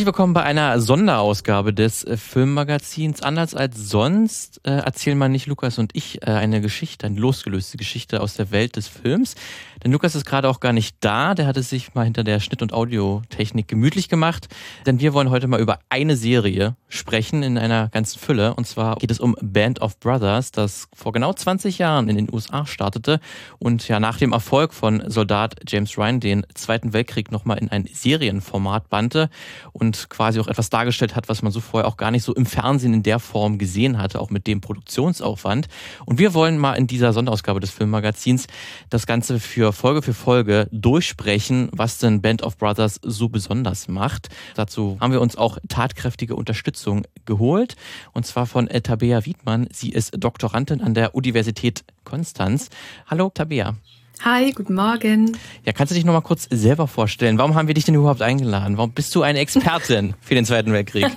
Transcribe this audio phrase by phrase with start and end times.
[0.00, 3.20] Herzlich willkommen bei einer Sonderausgabe des äh, Filmmagazins.
[3.20, 7.76] Anders als sonst äh, erzählen mal nicht Lukas und ich äh, eine Geschichte, eine losgelöste
[7.76, 9.34] Geschichte aus der Welt des Films.
[9.82, 11.34] Denn Lukas ist gerade auch gar nicht da.
[11.34, 14.48] Der hat es sich mal hinter der Schnitt- und Audiotechnik gemütlich gemacht.
[14.86, 18.54] Denn wir wollen heute mal über eine Serie sprechen in einer ganzen Fülle.
[18.54, 22.32] Und zwar geht es um Band of Brothers, das vor genau 20 Jahren in den
[22.32, 23.20] USA startete
[23.58, 27.86] und ja nach dem Erfolg von Soldat James Ryan den Zweiten Weltkrieg nochmal in ein
[27.90, 29.30] Serienformat bannte
[29.72, 32.46] und quasi auch etwas dargestellt hat, was man so vorher auch gar nicht so im
[32.46, 35.68] Fernsehen in der Form gesehen hatte, auch mit dem Produktionsaufwand.
[36.04, 38.46] Und wir wollen mal in dieser Sonderausgabe des Filmmagazins
[38.90, 44.28] das Ganze für Folge für Folge durchsprechen, was denn Band of Brothers so besonders macht.
[44.54, 47.76] Dazu haben wir uns auch tatkräftige Unterstützung geholt
[48.12, 49.68] und zwar von Tabea Wiedmann.
[49.72, 52.68] Sie ist Doktorandin an der Universität Konstanz.
[53.06, 53.76] Hallo Tabea.
[54.22, 55.36] Hi, guten Morgen.
[55.64, 57.38] Ja, kannst du dich noch mal kurz selber vorstellen?
[57.38, 58.76] Warum haben wir dich denn überhaupt eingeladen?
[58.76, 61.06] Warum bist du eine Expertin für den Zweiten Weltkrieg?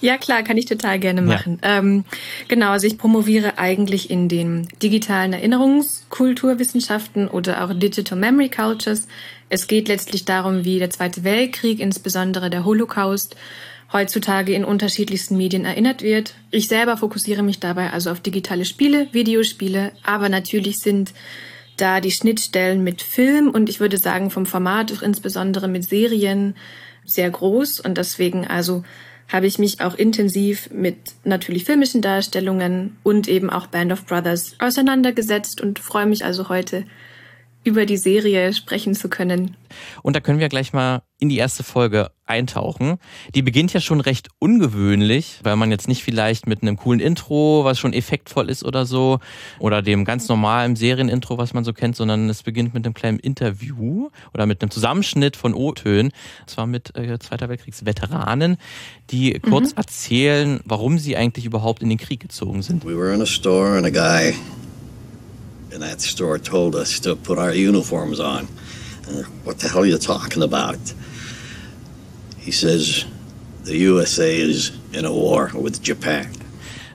[0.00, 1.60] ja, klar, kann ich total gerne machen.
[1.62, 1.78] Ja.
[1.78, 2.04] Ähm,
[2.48, 9.08] genau, also ich promoviere eigentlich in den digitalen Erinnerungskulturwissenschaften oder auch Digital Memory Cultures.
[9.48, 13.36] Es geht letztlich darum, wie der Zweite Weltkrieg, insbesondere der Holocaust,
[13.92, 16.34] heutzutage in unterschiedlichsten Medien erinnert wird.
[16.50, 21.12] Ich selber fokussiere mich dabei also auf digitale Spiele, Videospiele, aber natürlich sind
[21.76, 26.54] da die Schnittstellen mit Film und ich würde sagen vom Format auch insbesondere mit Serien
[27.04, 28.84] sehr groß und deswegen also
[29.32, 34.56] habe ich mich auch intensiv mit natürlich filmischen Darstellungen und eben auch Band of Brothers
[34.58, 36.84] auseinandergesetzt und freue mich also heute
[37.62, 39.56] über die Serie sprechen zu können.
[40.02, 42.96] Und da können wir gleich mal in die erste Folge eintauchen.
[43.34, 47.64] Die beginnt ja schon recht ungewöhnlich, weil man jetzt nicht vielleicht mit einem coolen Intro,
[47.64, 49.18] was schon effektvoll ist oder so,
[49.58, 53.18] oder dem ganz normalen Serienintro, was man so kennt, sondern es beginnt mit einem kleinen
[53.18, 58.56] Interview oder mit einem Zusammenschnitt von O-Tönen, und zwar mit äh, Zweiter Weltkriegsveteranen,
[59.10, 59.76] die kurz mhm.
[59.76, 62.84] erzählen, warum sie eigentlich überhaupt in den Krieg gezogen sind.
[62.84, 64.34] We were in a store and a guy
[65.72, 68.48] in that store told us to put our uniforms on.
[69.08, 70.78] Uh, what the hell are you talking about?
[72.38, 73.04] He says
[73.64, 76.28] the USA is in a war with Japan.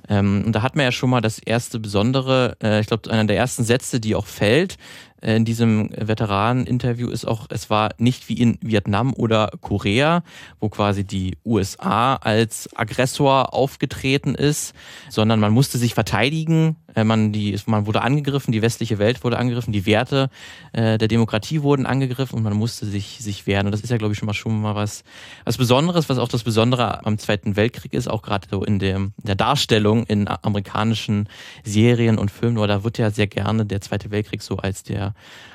[0.08, 3.26] Ähm, und da hat man ja schon mal das erste Besondere, äh, ich glaube, einer
[3.26, 4.78] der ersten Sätze, die auch fällt,
[5.22, 10.24] äh, in diesem Veteranen-Interview ist auch, es war nicht wie in Vietnam oder Korea,
[10.60, 14.76] wo quasi die USA als Aggressor aufgetreten ist,
[15.10, 19.74] sondern man musste sich verteidigen, man, die, man wurde angegriffen, die westliche Welt wurde angegriffen,
[19.74, 20.30] die Werte
[20.74, 23.66] äh, der Demokratie wurden angegriffen und man musste sich, sich wehren.
[23.66, 25.04] Und das ist ja, glaube ich, schon mal, schon mal was,
[25.44, 29.14] was Besonderes, was auch das Besondere am Zweiten Weltkrieg ist, auch gerade so in in
[29.24, 31.30] der Darstellung in amerikanischen
[31.64, 35.14] Serien und Filmen, weil da wird ja sehr gerne der Zweite Weltkrieg so als der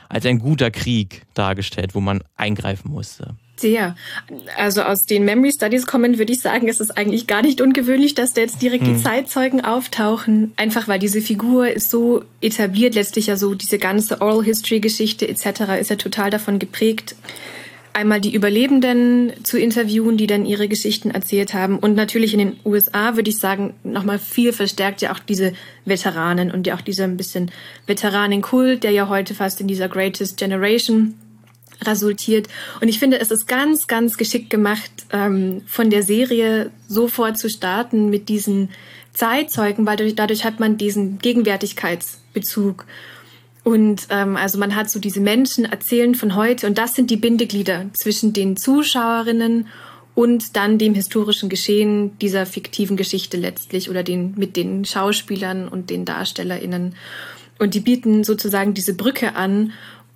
[0.09, 3.37] als ein guter Krieg dargestellt, wo man eingreifen musste.
[3.61, 3.95] Sehr.
[4.57, 8.15] Also aus den Memory Studies kommen, würde ich sagen, ist es eigentlich gar nicht ungewöhnlich,
[8.15, 8.95] dass da jetzt direkt hm.
[8.95, 10.53] die Zeitzeugen auftauchen.
[10.57, 15.29] Einfach weil diese Figur ist so etabliert, letztlich ja so diese ganze Oral History Geschichte
[15.29, 15.79] etc.
[15.79, 17.15] ist ja total davon geprägt,
[17.93, 21.79] einmal die Überlebenden zu interviewen, die dann ihre Geschichten erzählt haben.
[21.79, 25.53] Und natürlich in den USA würde ich sagen, nochmal viel verstärkt ja auch diese
[25.85, 27.51] Veteranen und ja auch dieser ein bisschen
[27.87, 31.15] Veteranenkult, der ja heute fast in dieser Greatest Generation
[31.85, 32.49] resultiert.
[32.81, 37.49] Und ich finde, es ist ganz, ganz geschickt gemacht, ähm, von der Serie sofort zu
[37.49, 38.71] starten mit diesen
[39.13, 42.87] Zeitzeugen, weil dadurch, dadurch hat man diesen Gegenwärtigkeitsbezug.
[43.63, 47.17] Und ähm, also man hat so diese Menschen erzählen von heute und das sind die
[47.17, 49.67] Bindeglieder zwischen den Zuschauerinnen
[50.15, 55.91] und dann dem historischen Geschehen dieser fiktiven Geschichte letztlich oder den mit den Schauspielern und
[55.91, 56.95] den Darstellerinnen.
[57.59, 59.73] Und die bieten sozusagen diese Brücke an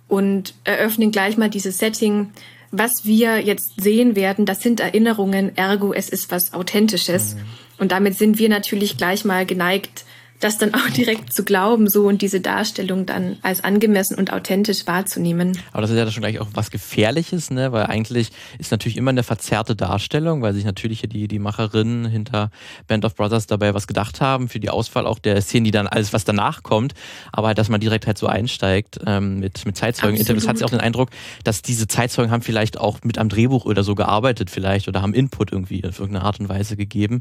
[0.07, 2.31] und eröffnen gleich mal dieses Setting.
[2.71, 7.35] Was wir jetzt sehen werden, das sind Erinnerungen, ergo es ist was Authentisches.
[7.35, 7.39] Mhm.
[7.77, 10.04] Und damit sind wir natürlich gleich mal geneigt,
[10.39, 14.85] das dann auch direkt zu glauben, so und diese Darstellung dann als angemessen und authentisch
[14.85, 15.57] wahrzunehmen.
[15.71, 17.71] Aber das ist ja schon gleich auch was Gefährliches, ne?
[17.71, 22.49] Weil eigentlich ist natürlich immer eine verzerrte Darstellung, weil sich natürlich die, die Macherinnen hinter
[22.87, 25.87] Band of Brothers dabei was gedacht haben für die Auswahl auch der Szenen, die dann
[25.87, 26.93] alles, was danach kommt.
[27.31, 30.69] Aber halt, dass man direkt halt so einsteigt ähm, mit, mit Zeitzeugen-Interviews, hat sich auch
[30.69, 31.09] den Eindruck,
[31.43, 35.13] dass diese Zeitzeugen haben vielleicht auch mit am Drehbuch oder so gearbeitet vielleicht oder haben
[35.13, 37.19] Input irgendwie auf irgendeine Art und Weise gegeben.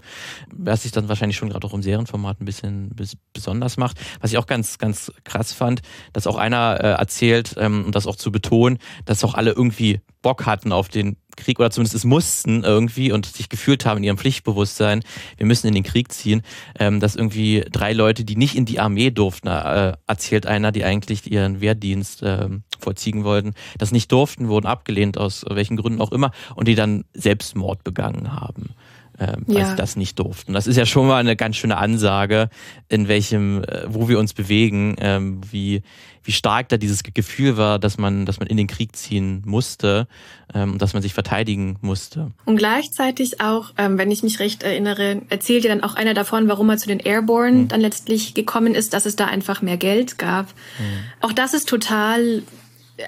[0.51, 3.99] Was sich dann wahrscheinlich schon gerade auch im Serienformat ein bisschen, bisschen besonders macht.
[4.21, 8.07] Was ich auch ganz, ganz krass fand, dass auch einer äh, erzählt, ähm, und das
[8.07, 12.05] auch zu betonen, dass auch alle irgendwie Bock hatten auf den Krieg oder zumindest es
[12.05, 15.03] mussten irgendwie und sich gefühlt haben in ihrem Pflichtbewusstsein,
[15.37, 16.43] wir müssen in den Krieg ziehen,
[16.79, 20.85] ähm, dass irgendwie drei Leute, die nicht in die Armee durften, äh, erzählt einer, die
[20.85, 22.49] eigentlich ihren Wehrdienst äh,
[22.79, 27.05] vollziehen wollten, das nicht durften, wurden abgelehnt aus welchen Gründen auch immer und die dann
[27.13, 28.75] Selbstmord begangen haben
[29.19, 29.71] äh, weil ja.
[29.71, 30.53] sie das nicht durften.
[30.53, 32.49] Das ist ja schon mal eine ganz schöne Ansage,
[32.89, 35.83] in welchem, äh, wo wir uns bewegen, ähm, wie,
[36.25, 40.09] wie stark da dieses Gefühl war, dass man, dass man in den Krieg ziehen musste
[40.53, 42.33] ähm, und dass man sich verteidigen musste.
[42.45, 46.49] Und gleichzeitig auch, ähm, wenn ich mich recht erinnere, erzählt ja dann auch einer davon,
[46.49, 47.69] warum er zu den Airborne mhm.
[47.69, 50.47] dann letztlich gekommen ist, dass es da einfach mehr Geld gab.
[50.47, 51.05] Mhm.
[51.21, 52.43] Auch das ist total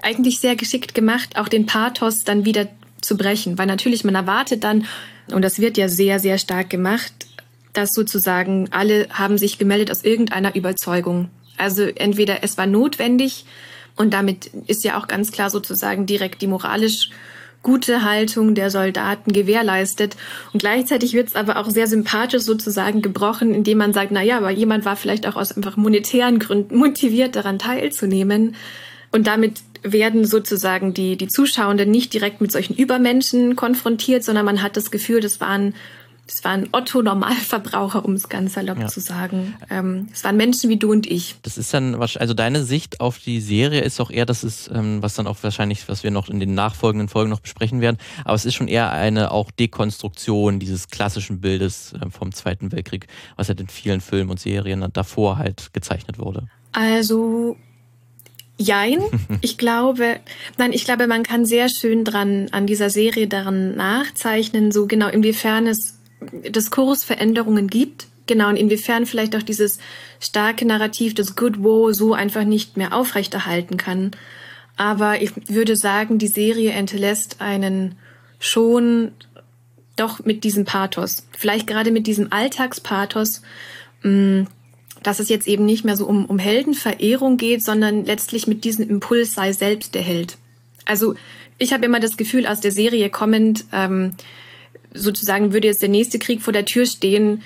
[0.03, 2.69] eigentlich sehr geschickt gemacht, auch den Pathos dann wieder
[3.01, 4.87] zu brechen, weil natürlich man erwartet dann,
[5.33, 7.13] und das wird ja sehr, sehr stark gemacht,
[7.73, 11.31] dass sozusagen alle haben sich gemeldet aus irgendeiner Überzeugung.
[11.57, 13.45] Also entweder es war notwendig
[13.97, 17.11] und damit ist ja auch ganz klar sozusagen direkt die moralisch
[17.63, 20.17] gute Haltung der Soldaten gewährleistet.
[20.53, 24.37] Und gleichzeitig wird es aber auch sehr sympathisch sozusagen gebrochen, indem man sagt, na ja,
[24.37, 28.55] aber jemand war vielleicht auch aus einfach monetären Gründen motiviert, daran teilzunehmen.
[29.11, 29.55] Und damit
[29.93, 34.91] werden sozusagen die, die Zuschauenden nicht direkt mit solchen Übermenschen konfrontiert, sondern man hat das
[34.91, 35.75] Gefühl, das waren
[36.27, 38.89] das waren Otto-Normalverbraucher, um es ganz salopp ja.
[38.89, 39.55] zu sagen.
[39.71, 41.37] Ähm, es waren Menschen wie du und ich.
[41.43, 45.03] Das ist dann, also deine Sicht auf die Serie ist auch eher, das ist, ähm,
[45.03, 48.35] was dann auch wahrscheinlich, was wir noch in den nachfolgenden Folgen noch besprechen werden, aber
[48.35, 53.07] es ist schon eher eine auch Dekonstruktion dieses klassischen Bildes ähm, vom Zweiten Weltkrieg,
[53.37, 56.49] was halt in vielen Filmen und Serien davor halt gezeichnet wurde.
[56.73, 57.57] Also
[58.59, 59.01] Jein.
[59.43, 60.19] Ich glaube,
[60.57, 65.09] nein, ich glaube, man kann sehr schön dran an dieser Serie daran nachzeichnen, so genau
[65.09, 65.99] inwiefern es
[66.33, 68.07] Diskursveränderungen gibt.
[68.27, 69.79] Genau, und inwiefern vielleicht auch dieses
[70.21, 74.13] starke Narrativ des Good War so einfach nicht mehr aufrechterhalten kann.
[74.77, 77.97] Aber ich würde sagen, die Serie entlässt einen
[78.39, 79.13] schon
[79.97, 81.27] doch mit diesem Pathos.
[81.37, 83.43] Vielleicht gerade mit diesem Alltagspathos,
[84.03, 84.47] mh, mm,
[85.07, 88.91] dass es jetzt eben nicht mehr so um, um Heldenverehrung geht, sondern letztlich mit diesem
[88.91, 90.37] Impuls sei selbst der Held.
[90.85, 91.15] Also
[91.59, 94.15] ich habe immer das Gefühl, aus der Serie kommend, ähm,
[94.93, 97.43] sozusagen würde jetzt der nächste Krieg vor der Tür stehen,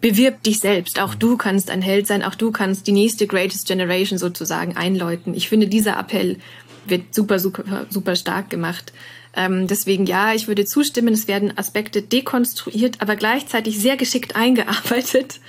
[0.00, 1.00] bewirb dich selbst.
[1.00, 5.34] Auch du kannst ein Held sein, auch du kannst die nächste Greatest Generation sozusagen einläuten.
[5.34, 6.38] Ich finde, dieser Appell
[6.84, 8.92] wird super, super, super stark gemacht.
[9.34, 15.40] Ähm, deswegen ja, ich würde zustimmen, es werden Aspekte dekonstruiert, aber gleichzeitig sehr geschickt eingearbeitet,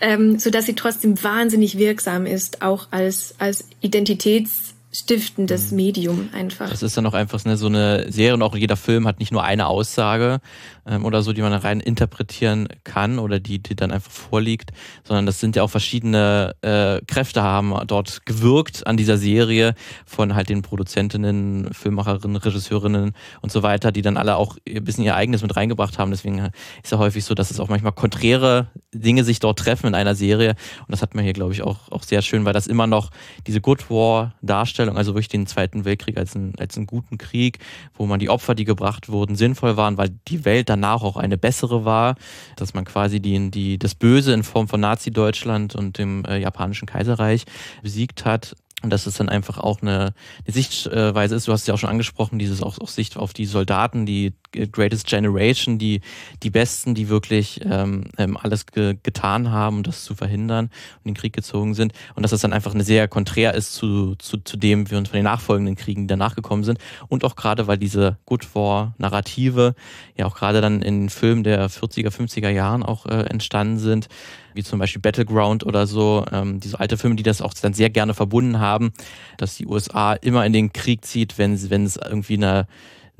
[0.00, 5.76] ähm, so dass sie trotzdem wahnsinnig wirksam ist, auch als, als Identitäts stiftendes mhm.
[5.76, 6.68] Medium einfach.
[6.68, 9.32] Das ist dann auch einfach ne, so eine Serie und auch jeder Film hat nicht
[9.32, 10.40] nur eine Aussage
[10.86, 14.70] ähm, oder so, die man rein interpretieren kann oder die, die dann einfach vorliegt,
[15.04, 19.74] sondern das sind ja auch verschiedene äh, Kräfte haben dort gewirkt an dieser Serie
[20.04, 25.04] von halt den Produzentinnen, Filmemacherinnen, Regisseurinnen und so weiter, die dann alle auch ein bisschen
[25.04, 26.10] ihr eigenes mit reingebracht haben.
[26.10, 26.50] Deswegen
[26.82, 30.14] ist ja häufig so, dass es auch manchmal konträre Dinge sich dort treffen in einer
[30.14, 32.86] Serie und das hat man hier, glaube ich, auch, auch sehr schön, weil das immer
[32.86, 33.10] noch
[33.46, 37.18] diese Good War darstellt Darstellung, also wirklich den Zweiten Weltkrieg als, ein, als einen guten
[37.18, 37.58] Krieg,
[37.94, 41.38] wo man die Opfer, die gebracht wurden, sinnvoll waren, weil die Welt danach auch eine
[41.38, 42.16] bessere war,
[42.56, 46.86] dass man quasi die, die, das Böse in Form von Nazi-Deutschland und dem äh, japanischen
[46.86, 47.44] Kaiserreich
[47.82, 48.56] besiegt hat.
[48.82, 50.12] Und dass es dann einfach auch eine,
[50.44, 53.32] eine Sichtweise ist, du hast es ja auch schon angesprochen, dieses auch, auch Sicht auf
[53.32, 56.00] die Soldaten, die Greatest Generation, die,
[56.42, 61.08] die Besten, die wirklich ähm, ähm, alles ge getan haben, um das zu verhindern und
[61.08, 61.92] in den Krieg gezogen sind.
[62.14, 65.08] Und dass das dann einfach eine sehr konträr ist zu, zu, zu dem wir uns
[65.08, 66.78] von den nachfolgenden Kriegen, danach gekommen sind.
[67.08, 69.74] Und auch gerade, weil diese Good War-Narrative
[70.16, 74.08] ja auch gerade dann in Filmen der 40er, 50er Jahren auch äh, entstanden sind,
[74.54, 77.90] wie zum Beispiel Battleground oder so, ähm, diese alte Filme, die das auch dann sehr
[77.90, 78.92] gerne verbunden haben,
[79.38, 82.66] dass die USA immer in den Krieg zieht, wenn, wenn es irgendwie eine,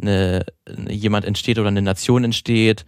[0.01, 0.45] eine,
[0.89, 2.85] jemand entsteht oder eine Nation entsteht,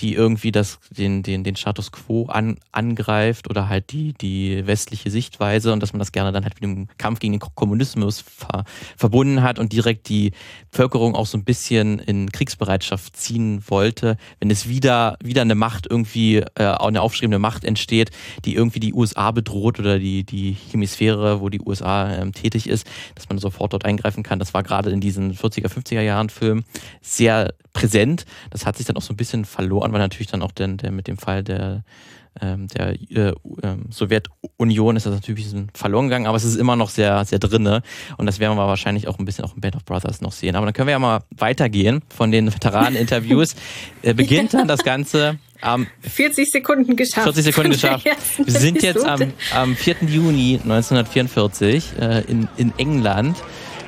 [0.00, 5.10] die irgendwie das, den, den, den Status quo an, angreift oder halt die, die westliche
[5.10, 8.64] Sichtweise und dass man das gerne dann halt mit dem Kampf gegen den Kommunismus ver,
[8.96, 10.32] verbunden hat und direkt die
[10.70, 15.86] Bevölkerung auch so ein bisschen in Kriegsbereitschaft ziehen wollte, wenn es wieder, wieder eine Macht
[15.90, 18.10] irgendwie, äh, eine aufstrebende Macht entsteht,
[18.44, 22.86] die irgendwie die USA bedroht oder die, die Hemisphäre, wo die USA ähm, tätig ist,
[23.14, 24.38] dass man sofort dort eingreifen kann.
[24.38, 26.64] Das war gerade in diesen 40er, 50er Jahren Filmen
[27.02, 28.24] sehr präsent.
[28.50, 30.90] Das hat sich dann auch so ein bisschen verloren, weil natürlich dann auch der, der
[30.90, 31.84] mit dem Fall der,
[32.40, 36.76] ähm, der äh, ähm, Sowjetunion ist das natürlich ein verloren gegangen, aber es ist immer
[36.76, 37.82] noch sehr, sehr drinne.
[38.16, 40.56] Und das werden wir wahrscheinlich auch ein bisschen auch im Band of Brothers noch sehen.
[40.56, 43.56] Aber dann können wir ja mal weitergehen von den Veteranen-Interviews.
[44.02, 47.24] äh, beginnt dann das Ganze am 40 Sekunden geschafft.
[47.24, 48.06] 40 Sekunden geschafft.
[48.44, 49.96] Wir sind jetzt am, am 4.
[50.06, 53.36] Juni 1944 äh, in, in England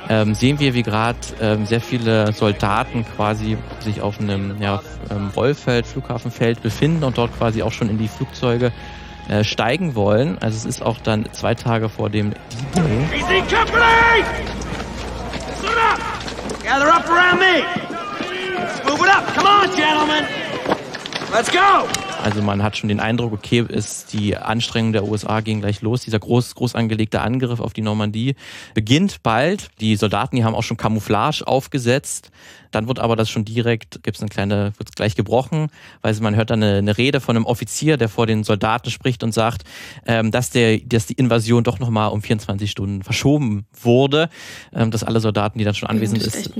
[0.09, 5.31] ähm, sehen wir, wie gerade ähm, sehr viele Soldaten quasi sich auf einem ja, ähm,
[5.35, 8.71] Rollfeld, Flughafenfeld befinden und dort quasi auch schon in die Flugzeuge
[9.29, 10.37] äh, steigen wollen.
[10.39, 12.33] Also es ist auch dann zwei Tage vor dem
[13.13, 13.43] Easy!
[16.63, 17.63] Gather up around me!
[18.85, 19.25] Move it up!
[19.35, 20.50] Come on, gentlemen!
[21.31, 21.87] Let's go!
[22.21, 26.01] Also man hat schon den Eindruck, okay, ist die Anstrengung der USA gehen gleich los.
[26.01, 28.35] Dieser groß, groß angelegte Angriff auf die Normandie
[28.73, 29.69] beginnt bald.
[29.79, 32.31] Die Soldaten, die haben auch schon Camouflage aufgesetzt.
[32.71, 35.67] Dann wird aber das schon direkt, gibt es eine kleine, wird gleich gebrochen,
[36.01, 39.23] weil man hört dann eine, eine, Rede von einem Offizier, der vor den Soldaten spricht
[39.23, 39.63] und sagt,
[40.05, 44.29] ähm, dass, der, dass die Invasion doch nochmal um 24 Stunden verschoben wurde,
[44.73, 46.55] ähm, dass alle Soldaten, die dann schon anwesend sind,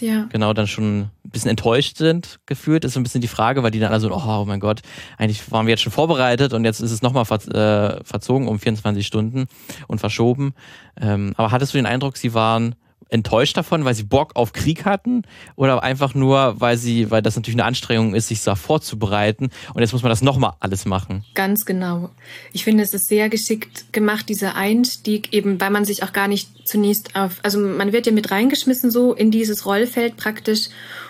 [0.00, 0.28] ja.
[0.32, 2.84] genau, dann schon ein bisschen enttäuscht sind, gefühlt.
[2.84, 4.60] Das ist so ein bisschen die Frage, weil die dann alle so, oh, oh mein
[4.60, 4.80] Gott,
[5.18, 9.06] eigentlich waren wir jetzt schon vorbereitet und jetzt ist es nochmal äh, verzogen um 24
[9.06, 9.46] Stunden
[9.86, 10.54] und verschoben.
[11.00, 12.74] Ähm, aber hattest du den Eindruck, sie waren
[13.10, 15.22] enttäuscht davon, weil sie Bock auf Krieg hatten
[15.56, 19.80] oder einfach nur, weil sie, weil das natürlich eine Anstrengung ist, sich da vorzubereiten und
[19.80, 21.24] jetzt muss man das nochmal alles machen.
[21.34, 22.10] Ganz genau.
[22.52, 26.28] Ich finde, es ist sehr geschickt gemacht, dieser Einstieg, eben weil man sich auch gar
[26.28, 30.68] nicht zunächst auf, also man wird ja mit reingeschmissen so in dieses Rollfeld praktisch.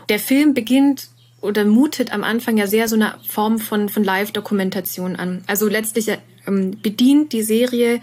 [0.08, 1.08] Der Film beginnt
[1.40, 5.42] oder mutet am Anfang ja sehr so eine Form von, von Live-Dokumentation an.
[5.46, 6.08] Also letztlich
[6.46, 8.00] ähm, bedient die Serie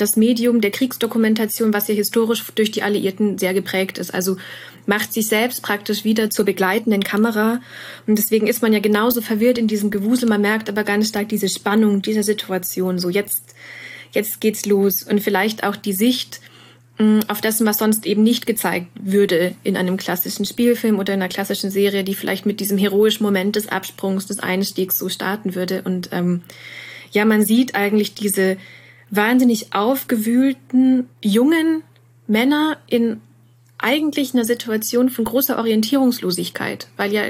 [0.00, 4.14] das Medium der Kriegsdokumentation, was ja historisch durch die Alliierten sehr geprägt ist.
[4.14, 4.38] Also
[4.86, 7.60] macht sich selbst praktisch wieder zur begleitenden Kamera.
[8.06, 10.28] Und deswegen ist man ja genauso verwirrt in diesem Gewusel.
[10.28, 12.98] Man merkt aber ganz stark diese Spannung dieser Situation.
[12.98, 13.54] So jetzt,
[14.12, 15.02] jetzt geht's los.
[15.02, 16.40] Und vielleicht auch die Sicht
[17.28, 21.28] auf das, was sonst eben nicht gezeigt würde in einem klassischen Spielfilm oder in einer
[21.28, 25.82] klassischen Serie, die vielleicht mit diesem heroischen Moment des Absprungs, des Einstiegs so starten würde.
[25.82, 26.42] Und ähm,
[27.12, 28.56] ja, man sieht eigentlich diese
[29.10, 31.82] wahnsinnig aufgewühlten jungen
[32.26, 33.20] Männer in
[33.78, 37.22] eigentlich einer Situation von großer Orientierungslosigkeit, weil ja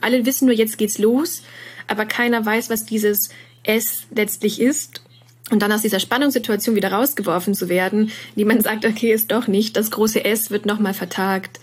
[0.00, 1.42] alle wissen nur, jetzt geht's los,
[1.86, 3.30] aber keiner weiß, was dieses
[3.62, 5.03] S letztlich ist.
[5.50, 9.76] Und dann aus dieser Spannungssituation wieder rausgeworfen zu werden, niemand sagt, okay, ist doch nicht,
[9.76, 11.60] das große S wird nochmal vertagt.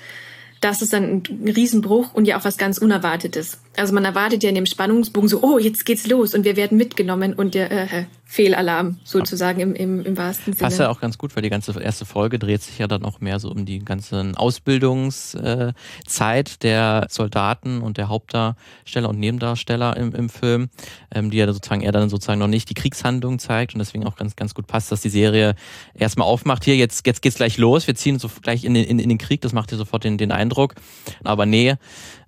[0.59, 3.57] Das ist dann ein Riesenbruch und ja auch was ganz Unerwartetes.
[3.75, 6.77] Also man erwartet ja in dem Spannungsbogen so, oh, jetzt geht's los und wir werden
[6.77, 10.63] mitgenommen und der äh, Fehlalarm sozusagen im, im, im wahrsten Sinne.
[10.63, 13.19] Passt ja auch ganz gut, weil die ganze erste Folge dreht sich ja dann auch
[13.19, 20.15] mehr so um die ganze Ausbildungszeit äh, der Soldaten und der Hauptdarsteller und Nebendarsteller im,
[20.15, 20.69] im Film,
[21.13, 24.15] ähm, die ja sozusagen er dann sozusagen noch nicht die Kriegshandlung zeigt und deswegen auch
[24.15, 25.55] ganz, ganz gut passt, dass die Serie
[25.93, 28.99] erstmal aufmacht, hier, jetzt, jetzt geht's gleich los, wir ziehen so gleich in den, in,
[28.99, 30.75] in den Krieg, das macht dir sofort den, den Eindruck.
[31.25, 31.75] Aber nee,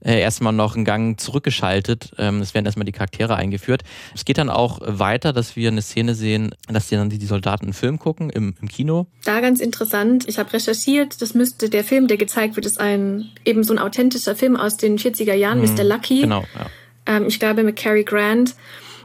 [0.03, 2.11] äh, erstmal noch einen Gang zurückgeschaltet.
[2.17, 3.83] Ähm, es werden erstmal die Charaktere eingeführt.
[4.13, 7.65] Es geht dann auch weiter, dass wir eine Szene sehen, dass die dann die Soldaten
[7.65, 9.05] einen Film gucken im, im Kino.
[9.25, 10.27] Da ganz interessant.
[10.27, 13.79] Ich habe recherchiert, das müsste der Film, der gezeigt wird, ist ein eben so ein
[13.79, 15.83] authentischer Film aus den 40er Jahren, mhm, Mr.
[15.83, 16.21] Lucky.
[16.21, 16.65] Genau, ja.
[17.05, 18.55] Ähm, ich glaube mit Cary Grant.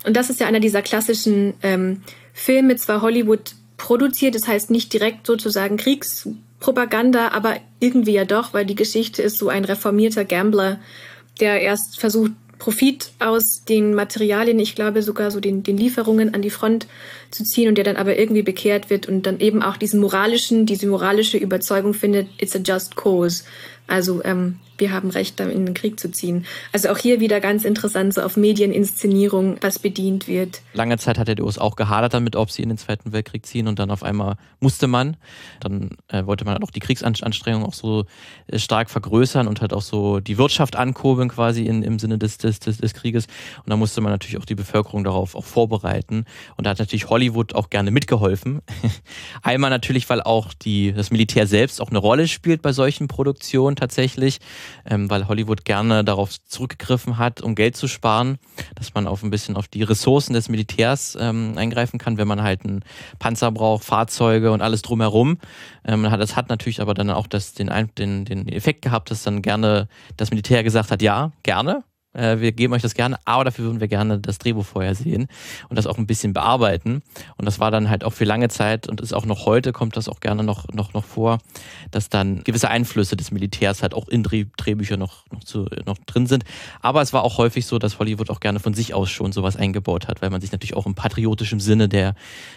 [0.06, 2.02] Und das ist ja einer dieser klassischen ähm,
[2.32, 6.28] Filme, zwar Hollywood produziert, das heißt nicht direkt sozusagen Kriegs
[6.60, 10.80] Propaganda, aber irgendwie ja doch, weil die Geschichte ist so ein reformierter Gambler,
[11.40, 16.42] der erst versucht, Profit aus den Materialien, ich glaube sogar so den, den Lieferungen an
[16.42, 16.86] die Front
[17.30, 20.66] zu ziehen und der dann aber irgendwie bekehrt wird und dann eben auch diesen moralischen,
[20.66, 23.44] diese moralische Überzeugung findet, it's a just cause.
[23.86, 26.46] Also ähm, wir haben Recht, in den Krieg zu ziehen.
[26.72, 30.62] Also auch hier wieder ganz interessant, so auf Medieninszenierung, was bedient wird.
[30.72, 33.68] Lange Zeit hat der US auch gehadert damit, ob sie in den Zweiten Weltkrieg ziehen
[33.68, 35.16] und dann auf einmal musste man.
[35.60, 38.04] Dann äh, wollte man auch die Kriegsanstrengungen auch so
[38.46, 42.38] äh, stark vergrößern und halt auch so die Wirtschaft ankurbeln quasi in, im Sinne des,
[42.38, 43.26] des, des, des Krieges.
[43.64, 46.24] Und da musste man natürlich auch die Bevölkerung darauf auch vorbereiten.
[46.56, 48.60] Und da hat natürlich Hollywood auch gerne mitgeholfen.
[49.42, 53.76] Einmal natürlich, weil auch die, das Militär selbst auch eine Rolle spielt bei solchen Produktionen
[53.76, 54.38] tatsächlich
[54.88, 58.38] ähm, weil Hollywood gerne darauf zurückgegriffen hat, um Geld zu sparen,
[58.74, 62.42] dass man auf ein bisschen auf die Ressourcen des Militärs ähm, eingreifen kann, wenn man
[62.42, 62.84] halt einen
[63.18, 65.38] Panzer braucht, Fahrzeuge und alles drumherum.
[65.84, 69.42] Ähm, das hat natürlich aber dann auch das, den, den, den Effekt gehabt, dass dann
[69.42, 71.84] gerne das Militär gesagt hat, ja, gerne,
[72.18, 75.28] äh, wir geben euch das gerne, aber dafür würden wir gerne das Drehbuch vorher sehen
[75.68, 77.02] und das auch ein bisschen bearbeiten.
[77.36, 79.96] Und das war dann halt auch für lange Zeit und ist auch noch heute, kommt
[79.96, 81.38] das auch gerne noch, noch, noch vor,
[81.90, 85.98] dass dann gewisse Einflüsse des Militärs halt auch in Dreh, Drehbüchern noch, noch, zu, noch
[86.06, 86.44] drin sind.
[86.80, 89.56] Aber es war auch häufig so, dass Hollywood auch gerne von sich aus schon sowas
[89.56, 92.14] eingebaut hat, weil man sich natürlich auch im patriotischen Sinne der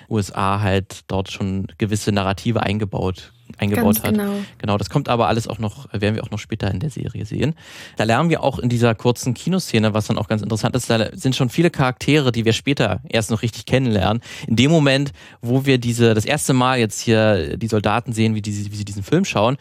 [0.09, 4.11] USA halt dort schon gewisse Narrative eingebaut eingebaut hat.
[4.11, 4.33] Genau.
[4.57, 7.25] genau, das kommt aber alles auch noch, werden wir auch noch später in der Serie
[7.25, 7.55] sehen.
[7.97, 11.09] Da lernen wir auch in dieser kurzen Kinoszene, was dann auch ganz interessant ist, da
[11.15, 14.21] sind schon viele Charaktere, die wir später erst noch richtig kennenlernen.
[14.47, 18.41] In dem Moment, wo wir diese, das erste Mal jetzt hier die Soldaten sehen, wie,
[18.41, 19.57] die, wie sie diesen Film schauen,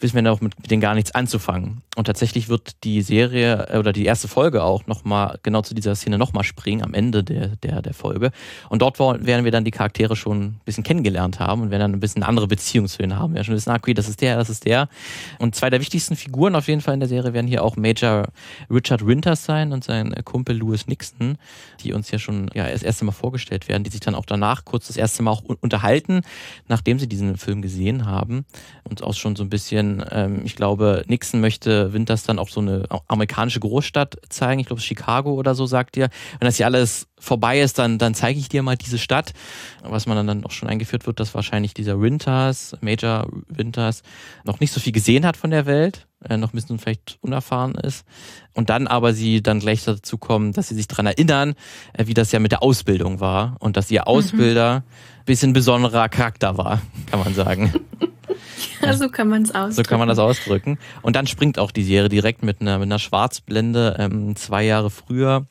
[0.00, 1.82] wissen wir noch mit, mit denen gar nichts anzufangen.
[1.96, 5.94] Und tatsächlich wird die Serie äh, oder die erste Folge auch nochmal genau zu dieser
[5.94, 8.30] Szene nochmal springen am Ende der, der, der Folge.
[8.68, 11.92] Und dort werden wir dann die Charaktere schon ein bisschen kennengelernt haben und werden dann
[11.92, 13.32] ein bisschen eine andere Beziehung zu ihnen haben.
[13.32, 14.88] Wir werden schon wissen, ah, okay, das ist der, das ist der.
[15.38, 18.28] Und zwei der wichtigsten Figuren auf jeden Fall in der Serie werden hier auch Major
[18.70, 21.38] Richard Winters sein und sein Kumpel Louis Nixon,
[21.82, 24.64] die uns ja schon ja, das erste Mal vorgestellt werden, die sich dann auch danach
[24.64, 26.22] kurz das erste Mal auch unterhalten,
[26.68, 28.44] nachdem sie diesen Film gesehen haben
[28.84, 32.60] und auch schon so ein bisschen, ähm, ich glaube, Nixon möchte Winters dann auch so
[32.60, 34.60] eine amerikanische Großstadt zeigen.
[34.60, 36.08] Ich glaube, Chicago oder so, sagt ihr.
[36.38, 39.32] Wenn das hier alles vorbei ist, dann, dann zeige ich dir mal diese Stadt.
[39.82, 44.02] Was man dann auch schon eingeführt wird, dass wahrscheinlich dieser Winters, Major Winters,
[44.44, 47.74] noch nicht so viel gesehen hat von der Welt, äh, noch ein bisschen vielleicht unerfahren
[47.74, 48.04] ist.
[48.54, 51.54] Und dann aber sie dann gleich dazu kommen, dass sie sich daran erinnern,
[51.92, 54.06] äh, wie das ja mit der Ausbildung war und dass ihr mhm.
[54.06, 55.24] Ausbilder mhm.
[55.24, 57.72] bisschen besonderer Charakter war, kann man sagen.
[58.82, 59.72] Ja, so kann man es ausdrücken.
[59.72, 60.78] So kann man das ausdrücken.
[61.02, 64.90] Und dann springt auch die Serie direkt mit einer, mit einer Schwarzblende ähm, zwei Jahre
[64.90, 65.46] früher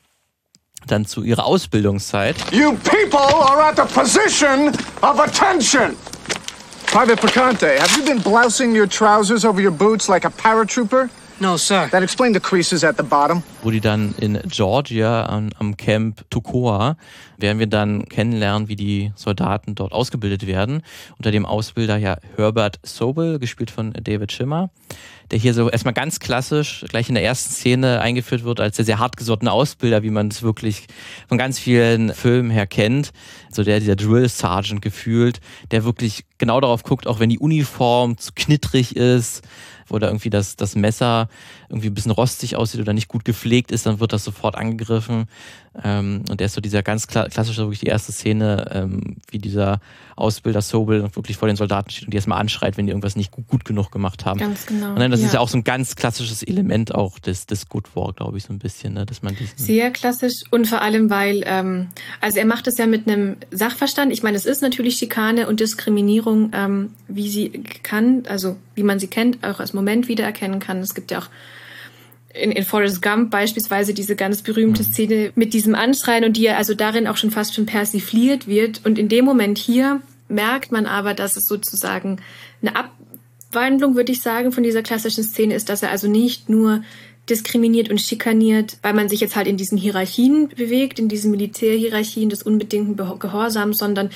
[0.87, 2.35] dann zu ihrer Ausbildungszeit.
[2.51, 4.69] You people are at the position
[5.01, 5.95] of attention.
[6.87, 11.09] Private Picante, have you been blousing your trousers over your boots like a paratrooper?
[11.39, 11.87] No, sir.
[11.91, 13.43] That explained the creases at the bottom.
[13.63, 16.95] Wo die dann in Georgia am, am Camp Tukoa
[17.37, 20.83] werden wir dann kennenlernen, wie die Soldaten dort ausgebildet werden.
[21.17, 24.69] Unter dem Ausbilder ja Herbert Sobel, gespielt von David Schimmer,
[25.31, 28.85] der hier so erstmal ganz klassisch gleich in der ersten Szene eingeführt wird als der
[28.85, 30.87] sehr hartgesottene Ausbilder, wie man es wirklich
[31.27, 33.11] von ganz vielen Filmen her kennt.
[33.51, 38.17] So der, dieser Drill Sergeant gefühlt, der wirklich genau darauf guckt, auch wenn die Uniform
[38.17, 39.41] zu knittrig ist,
[39.93, 41.29] oder irgendwie das, das Messer
[41.73, 45.25] irgendwie ein bisschen rostig aussieht oder nicht gut gepflegt ist, dann wird das sofort angegriffen.
[45.83, 49.81] Ähm, und der ist so dieser ganz klassische, wirklich die erste Szene, ähm, wie dieser
[50.15, 53.31] Ausbilder Sobel wirklich vor den Soldaten steht und die erstmal anschreit, wenn die irgendwas nicht
[53.31, 54.39] gut, gut genug gemacht haben.
[54.39, 54.91] Ganz genau.
[54.91, 55.27] Und dann, das ja.
[55.27, 58.43] ist ja auch so ein ganz klassisches Element auch des, des Good War, glaube ich,
[58.43, 59.07] so ein bisschen, ne?
[59.07, 61.87] dass man diesen Sehr klassisch und vor allem, weil, ähm,
[62.21, 64.13] also er macht es ja mit einem Sachverstand.
[64.13, 67.49] Ich meine, es ist natürlich Schikane und Diskriminierung, ähm, wie sie
[67.81, 70.77] kann, also wie man sie kennt, auch als Moment wiedererkennen kann.
[70.81, 71.29] Es gibt ja auch
[72.33, 74.87] in, in Forrest Gump beispielsweise diese ganz berühmte mhm.
[74.87, 78.81] Szene mit diesem Anschreien und die ja also darin auch schon fast schon persifliert wird.
[78.85, 82.19] Und in dem Moment hier merkt man aber, dass es sozusagen
[82.61, 86.83] eine Abwandlung, würde ich sagen, von dieser klassischen Szene ist, dass er also nicht nur
[87.29, 92.29] diskriminiert und schikaniert, weil man sich jetzt halt in diesen Hierarchien bewegt, in diesen Militärhierarchien
[92.29, 94.09] des unbedingten Gehorsams, sondern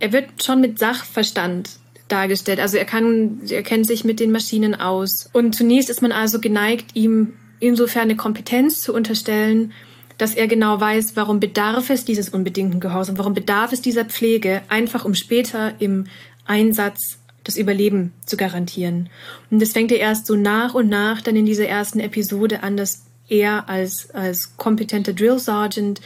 [0.00, 1.70] er wird schon mit Sachverstand
[2.08, 2.58] dargestellt.
[2.58, 5.28] Also er kann, er kennt sich mit den Maschinen aus.
[5.32, 9.72] Und zunächst ist man also geneigt, ihm insofern eine Kompetenz zu unterstellen,
[10.16, 14.62] dass er genau weiß, warum bedarf es dieses unbedingten Gehorsams, warum bedarf es dieser Pflege,
[14.68, 16.06] einfach um später im
[16.44, 19.08] Einsatz das Überleben zu garantieren.
[19.50, 22.76] Und das fängt er erst so nach und nach dann in dieser ersten Episode an,
[22.76, 26.00] dass er als, als kompetenter Drill Sergeant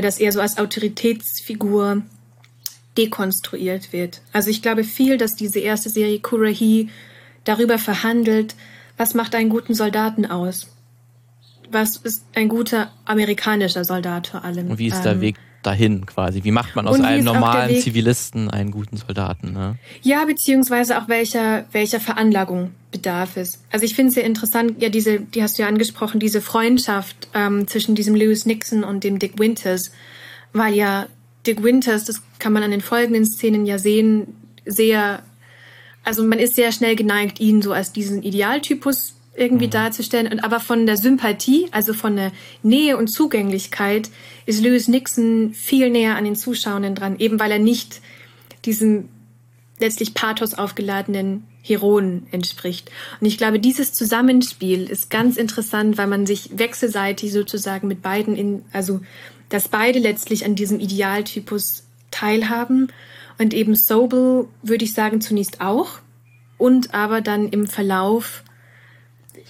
[0.00, 2.02] dass er so als Autoritätsfigur
[2.96, 4.22] dekonstruiert wird.
[4.32, 6.88] Also ich glaube viel, dass diese erste Serie Kurahi
[7.44, 8.54] darüber verhandelt,
[8.96, 10.68] was macht einen guten Soldaten aus?
[11.72, 14.70] Was ist ein guter amerikanischer Soldat vor allem?
[14.70, 16.44] Und wie ist der ähm, Weg dahin quasi?
[16.44, 19.52] Wie macht man aus einem normalen Zivilisten einen guten Soldaten?
[19.52, 19.78] Ne?
[20.02, 23.62] Ja, beziehungsweise auch welcher, welcher Veranlagung bedarf es.
[23.70, 27.28] Also ich finde es sehr interessant, ja, diese, die hast du ja angesprochen, diese Freundschaft
[27.34, 29.92] ähm, zwischen diesem Lewis Nixon und dem Dick Winters,
[30.52, 31.06] weil ja
[31.46, 35.22] Dick Winters, das kann man an den folgenden Szenen ja sehen, sehr,
[36.04, 39.72] also man ist sehr schnell geneigt, ihn so als diesen Idealtypus irgendwie mhm.
[39.72, 40.30] darzustellen.
[40.30, 44.10] Und aber von der Sympathie, also von der Nähe und Zugänglichkeit,
[44.46, 48.00] ist Lewis Nixon viel näher an den Zuschauenden dran, eben weil er nicht
[48.64, 49.08] diesem
[49.78, 52.90] letztlich Pathos aufgeladenen Heroen entspricht.
[53.20, 58.36] Und ich glaube, dieses Zusammenspiel ist ganz interessant, weil man sich wechselseitig sozusagen mit beiden
[58.36, 59.00] in, also
[59.48, 62.88] dass beide letztlich an diesem Idealtypus teilhaben
[63.38, 65.98] und eben Sobel würde ich sagen zunächst auch
[66.58, 68.42] und aber dann im Verlauf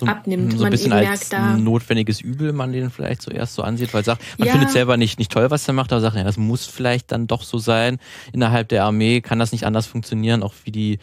[0.07, 0.59] so, abnimmt.
[0.59, 4.23] So ein bisschen als da, notwendiges Übel man den vielleicht zuerst so ansieht, weil sagt,
[4.39, 6.67] man ja, findet selber nicht, nicht toll, was er macht, aber sagt, ja, das muss
[6.67, 7.99] vielleicht dann doch so sein.
[8.33, 10.99] Innerhalb der Armee kann das nicht anders funktionieren, auch wie die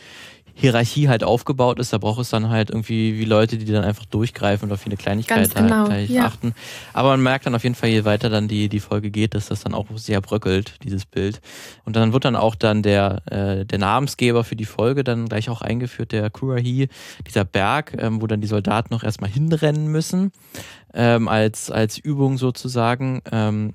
[0.59, 1.93] Hierarchie halt aufgebaut ist.
[1.93, 4.97] Da braucht es dann halt irgendwie wie Leute, die dann einfach durchgreifen und auf viele
[4.97, 6.25] Kleinigkeiten genau, halt ja.
[6.25, 6.53] achten.
[6.93, 9.47] Aber man merkt dann auf jeden Fall, je weiter dann die, die Folge geht, dass
[9.47, 11.41] das dann auch sehr bröckelt, dieses Bild.
[11.85, 15.49] Und dann wird dann auch dann der, äh, der Namensgeber für die Folge dann gleich
[15.49, 16.89] auch eingeführt, der Kurahi,
[17.25, 20.31] dieser Berg, ähm, wo dann die Soldaten noch erstmal hinrennen müssen,
[20.93, 23.21] ähm, als, als Übung sozusagen.
[23.31, 23.73] Ähm,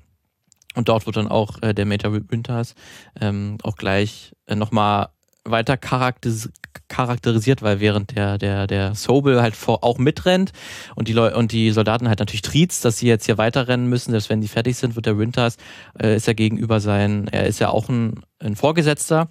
[0.75, 2.75] und dort wird dann auch äh, der Major Winters
[3.19, 5.07] ähm, auch gleich äh, nochmal
[5.45, 6.49] weiter charakteris
[6.87, 10.51] charakterisiert, weil während der, der, der Sobel halt vor, auch mitrennt
[10.95, 14.29] und die und die Soldaten halt natürlich triezt, dass sie jetzt hier weiterrennen müssen, selbst
[14.29, 15.57] wenn die fertig sind, wird der Winters,
[15.99, 19.29] äh, ist ja gegenüber sein, er ist ja auch ein, ein Vorgesetzter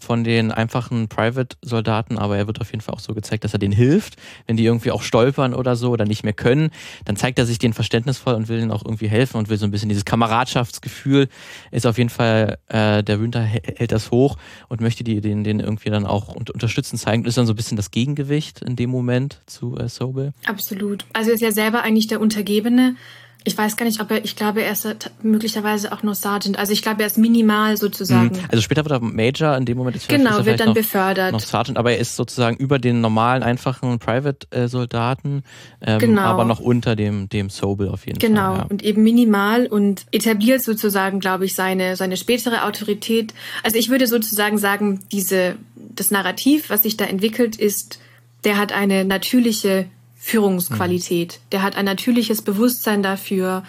[0.00, 3.58] von den einfachen Private-Soldaten, aber er wird auf jeden Fall auch so gezeigt, dass er
[3.58, 6.70] denen hilft, wenn die irgendwie auch stolpern oder so oder nicht mehr können,
[7.04, 9.64] dann zeigt er sich denen verständnisvoll und will ihnen auch irgendwie helfen und will so
[9.64, 11.28] ein bisschen dieses Kameradschaftsgefühl
[11.70, 14.36] ist auf jeden Fall, äh, der Winter hält das hoch
[14.68, 17.76] und möchte die den, den irgendwie dann auch unterstützen zeigen ist dann so ein bisschen
[17.76, 20.32] das Gegengewicht in dem Moment zu äh, Sobel.
[20.46, 21.04] Absolut.
[21.12, 22.96] Also er ist ja selber eigentlich der Untergebene,
[23.44, 24.86] ich weiß gar nicht, ob er, ich glaube, er ist
[25.22, 26.58] möglicherweise auch nur Sergeant.
[26.58, 28.36] Also ich glaube, er ist minimal sozusagen.
[28.36, 28.44] Mhm.
[28.50, 31.32] Also später wird er Major, in dem Moment ist Genau, ist wird dann noch, befördert.
[31.32, 35.42] Noch Sergeant, aber er ist sozusagen über den normalen, einfachen Private-Soldaten,
[35.80, 36.20] ähm, Genau.
[36.22, 38.58] aber noch unter dem, dem Sobel auf jeden Genau, Fall.
[38.58, 38.66] Ja.
[38.68, 43.32] und eben minimal und etabliert sozusagen, glaube ich, seine, seine spätere Autorität.
[43.62, 47.98] Also ich würde sozusagen sagen, diese, das Narrativ, was sich da entwickelt, ist,
[48.44, 49.86] der hat eine natürliche
[50.20, 51.40] Führungsqualität.
[51.50, 53.64] Der hat ein natürliches Bewusstsein dafür,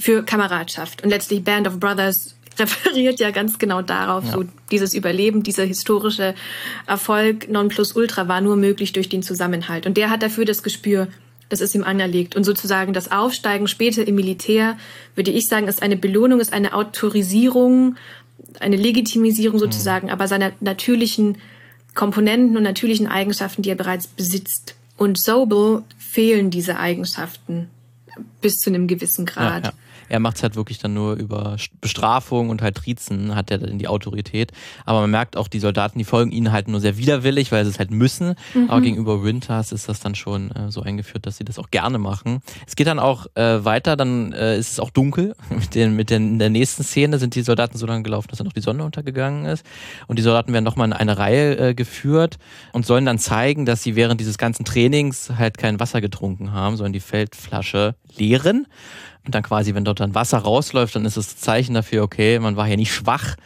[0.00, 1.04] für Kameradschaft.
[1.04, 4.32] Und letztlich Band of Brothers referiert ja ganz genau darauf, Ja.
[4.32, 6.34] so dieses Überleben, dieser historische
[6.86, 9.86] Erfolg Nonplusultra war nur möglich durch den Zusammenhalt.
[9.86, 11.08] Und der hat dafür das Gespür,
[11.48, 12.34] das es ihm anerlegt.
[12.34, 14.76] Und sozusagen das Aufsteigen später im Militär,
[15.14, 17.96] würde ich sagen, ist eine Belohnung, ist eine Autorisierung,
[18.58, 21.38] eine Legitimisierung sozusagen, aber seiner natürlichen
[21.94, 24.74] Komponenten und natürlichen Eigenschaften, die er bereits besitzt.
[25.00, 27.70] Und Sobel fehlen diese Eigenschaften
[28.42, 29.64] bis zu einem gewissen Grad.
[29.64, 29.76] Ja, ja.
[30.10, 33.58] Er macht es halt wirklich dann nur über St- Bestrafung und halt Triezen hat er
[33.58, 34.52] dann die Autorität.
[34.84, 37.70] Aber man merkt auch, die Soldaten, die folgen ihnen halt nur sehr widerwillig, weil sie
[37.70, 38.34] es halt müssen.
[38.54, 38.68] Mhm.
[38.68, 41.98] Aber gegenüber Winters ist das dann schon äh, so eingeführt, dass sie das auch gerne
[41.98, 42.42] machen.
[42.66, 45.34] Es geht dann auch äh, weiter, dann äh, ist es auch dunkel.
[45.50, 48.38] Mit, den, mit den, in der nächsten Szene sind die Soldaten so lange gelaufen, dass
[48.38, 49.64] dann noch die Sonne untergegangen ist.
[50.06, 52.38] Und die Soldaten werden nochmal in eine Reihe äh, geführt
[52.72, 56.76] und sollen dann zeigen, dass sie während dieses ganzen Trainings halt kein Wasser getrunken haben,
[56.76, 58.66] sondern die Feldflasche leeren.
[59.24, 62.56] Und dann quasi, wenn dort dann Wasser rausläuft, dann ist das Zeichen dafür, okay, man
[62.56, 63.36] war hier nicht schwach.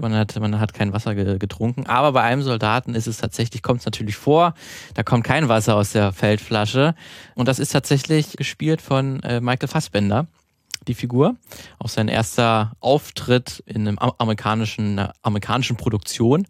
[0.00, 1.86] Man hat, man hat kein Wasser ge getrunken.
[1.86, 4.54] Aber bei einem Soldaten ist es tatsächlich, kommt es natürlich vor,
[4.94, 6.94] da kommt kein Wasser aus der Feldflasche.
[7.36, 10.26] Und das ist tatsächlich gespielt von äh, Michael Fassbender,
[10.88, 11.36] die Figur.
[11.78, 16.46] Auch sein erster Auftritt in einem am- amerikanischen, einer amerikanischen Produktion.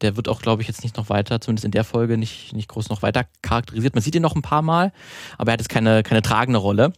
[0.00, 2.68] Der wird auch, glaube ich, jetzt nicht noch weiter, zumindest in der Folge, nicht, nicht
[2.68, 3.94] groß noch weiter charakterisiert.
[3.94, 4.92] Man sieht ihn noch ein paar Mal,
[5.38, 6.92] aber er hat jetzt keine, keine tragende Rolle.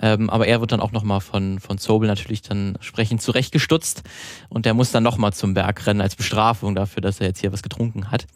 [0.00, 4.02] Ähm, aber er wird dann auch nochmal von, von Sobel natürlich dann sprechend zurechtgestutzt
[4.48, 7.52] und der muss dann nochmal zum Berg rennen als Bestrafung dafür, dass er jetzt hier
[7.52, 8.26] was getrunken hat.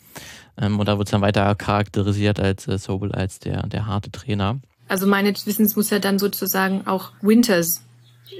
[0.57, 4.11] Ähm, und da wird es dann weiter charakterisiert als äh, Sobel als der, der harte
[4.11, 4.61] Trainer.
[4.87, 7.81] Also meines Wissens muss ja dann sozusagen auch Winters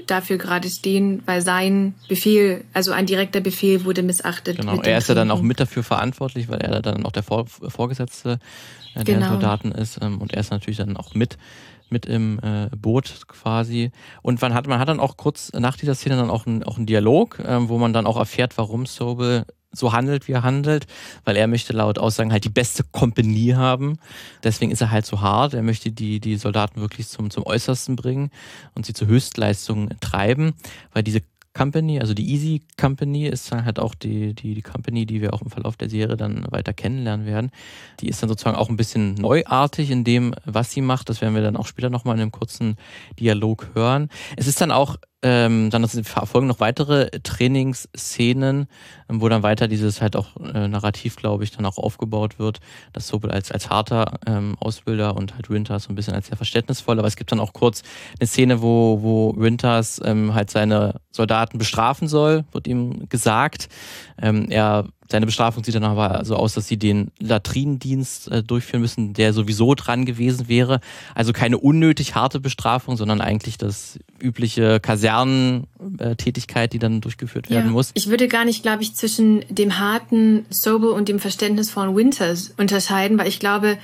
[0.07, 4.57] dafür gerade stehen, weil sein Befehl, also ein direkter Befehl wurde missachtet.
[4.57, 7.45] Genau, er ist ja dann auch mit dafür verantwortlich, weil er dann auch der Vor
[7.47, 8.39] Vorgesetzte
[8.93, 9.29] äh, der Genau.
[9.29, 11.37] Soldaten ist ähm, und er ist natürlich dann auch mit
[11.89, 13.91] mit im äh, Boot quasi.
[14.23, 16.77] Und man hat, man hat dann auch kurz nach dieser Szene dann auch einen auch
[16.77, 19.45] einen Dialog, ähm, wo man dann auch erfährt, warum Sobel
[19.75, 20.87] so handelt, wie er handelt,
[21.23, 23.97] weil er möchte laut Aussagen halt die beste Kompanie haben.
[24.43, 25.53] Deswegen ist er halt so hart.
[25.53, 28.31] Er möchte die, die Soldaten wirklich zum, zum Äußersten bringen
[28.73, 30.53] und sie zu Höchstleistungen treiben,
[30.93, 31.21] weil diese
[31.55, 35.33] Company, also die Easy Company ist dann halt auch die, die, die Company, die wir
[35.33, 37.49] auch im Verlauf der Serie dann weiter kennenlernen werden.
[38.01, 41.09] Die ist dann sozusagen auch ein bisschen neuartig in dem, was sie macht.
[41.09, 42.75] Das werden wir dann auch später nochmal in einem kurzen
[43.19, 44.09] Dialog hören.
[44.35, 48.67] Es ist dann auch, ähm, dann folgen noch weitere Trainingsszenen,
[49.09, 52.59] ähm, wo dann weiter dieses halt auch äh, Narrativ, glaube ich, dann auch aufgebaut wird,
[52.93, 56.37] dass Sobel als, als harter ähm, Ausbilder und halt Winters so ein bisschen als sehr
[56.37, 56.99] verständnisvoll.
[56.99, 57.81] Aber es gibt dann auch kurz
[58.19, 63.69] eine Szene, wo, wo Winters ähm, halt seine Soldaten bestrafen soll, wird ihm gesagt.
[64.21, 68.81] Ähm, er seine Bestrafung sieht dann aber so aus, dass sie den Latrinendienst äh, durchführen
[68.81, 70.79] müssen, der sowieso dran gewesen wäre.
[71.13, 77.71] Also keine unnötig harte Bestrafung, sondern eigentlich das übliche Kasernentätigkeit, die dann durchgeführt werden Ja.
[77.71, 77.91] muss.
[77.93, 83.17] Ich würde gar nicht, glaube ich, zwischen dem harten Sobel und dem verständnisvollen Winters unterscheiden,
[83.17, 83.77] weil ich glaube,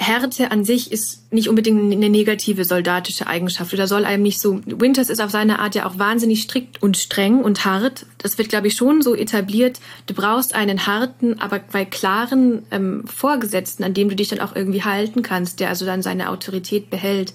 [0.00, 4.60] Härte an sich ist nicht unbedingt eine negative soldatische Eigenschaft oder soll einem nicht so.
[4.64, 8.06] Winters ist auf seine Art ja auch wahnsinnig strikt und streng und hart.
[8.18, 9.80] Das wird, glaube ich, schon so etabliert.
[10.06, 14.54] Du brauchst einen harten, aber bei klaren ähm, Vorgesetzten, an dem du dich dann auch
[14.54, 17.34] irgendwie halten kannst, der also dann seine Autorität behält.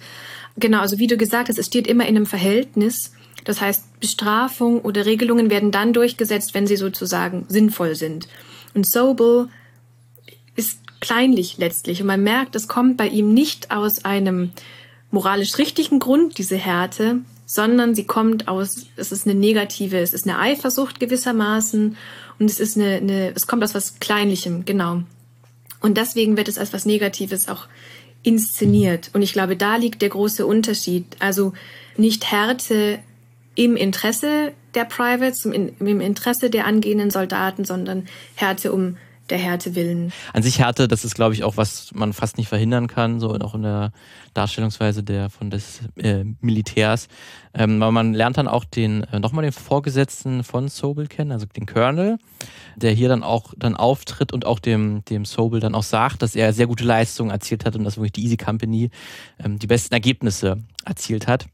[0.55, 3.11] Genau, also wie du gesagt hast, es steht immer in einem Verhältnis.
[3.43, 8.29] Das heißt, Bestrafung oder Regelungen werden dann durchgesetzt, wenn sie sozusagen sinnvoll sind.
[8.73, 9.49] Und Sobel
[11.03, 12.01] kleinlich letztlich.
[12.01, 14.51] Und man merkt, es kommt bei ihm nicht aus einem
[15.11, 20.27] moralisch richtigen Grund, diese Härte, sondern sie kommt aus, es ist eine negative, es ist
[20.27, 21.97] eine Eifersucht gewissermaßen
[22.39, 25.03] und es ist eine, eine es kommt aus was Kleinlichem, genau.
[25.81, 27.67] Und deswegen wird es als was Negatives auch
[28.23, 29.09] inszeniert.
[29.13, 31.05] Und ich glaube, da liegt der große Unterschied.
[31.19, 31.51] Also
[31.97, 32.99] nicht Härte
[33.55, 38.95] im Interesse der Privates, im, im Interesse der angehenden Soldaten, sondern Härte um
[39.33, 40.13] der Härte willen.
[40.31, 43.33] An sich Härte, das ist, glaube ich, auch was man fast nicht verhindern kann, so
[43.33, 43.91] auch in der
[44.35, 47.07] Darstellungsweise der von des äh, Militärs.
[47.55, 51.47] Ähm, aber man lernt dann auch den äh, nochmal den Vorgesetzten von Sobel kennen, also
[51.47, 52.19] den Colonel,
[52.75, 56.35] der hier dann auch dann auftritt und auch dem dem Sobel dann auch sagt, dass
[56.35, 58.91] er sehr gute Leistungen erzielt hat und dass wirklich die Easy Company
[59.43, 61.47] ähm, die besten Ergebnisse erzielt hat.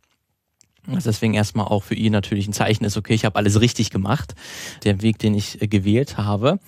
[0.91, 3.89] Was deswegen erstmal auch für ihn natürlich ein Zeichen ist, okay, ich habe alles richtig
[3.89, 4.36] gemacht,
[4.84, 6.60] der Weg, den ich äh, gewählt habe.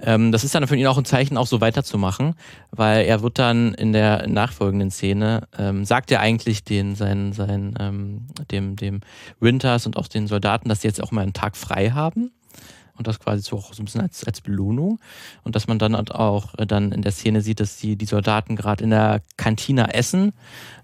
[0.00, 2.34] Ähm, das ist dann für ihn auch ein Zeichen, auch so weiterzumachen,
[2.70, 7.74] weil er wird dann in der nachfolgenden Szene, ähm, sagt er eigentlich den, seinen, seinen,
[7.78, 9.00] ähm, dem, dem
[9.40, 12.30] Winters und auch den Soldaten, dass sie jetzt auch mal einen Tag frei haben
[13.00, 15.00] und das quasi so auch so ein bisschen als, als Belohnung.
[15.42, 18.04] Und dass man dann halt auch äh, dann in der Szene sieht, dass die, die
[18.04, 20.34] Soldaten gerade in der Kantine essen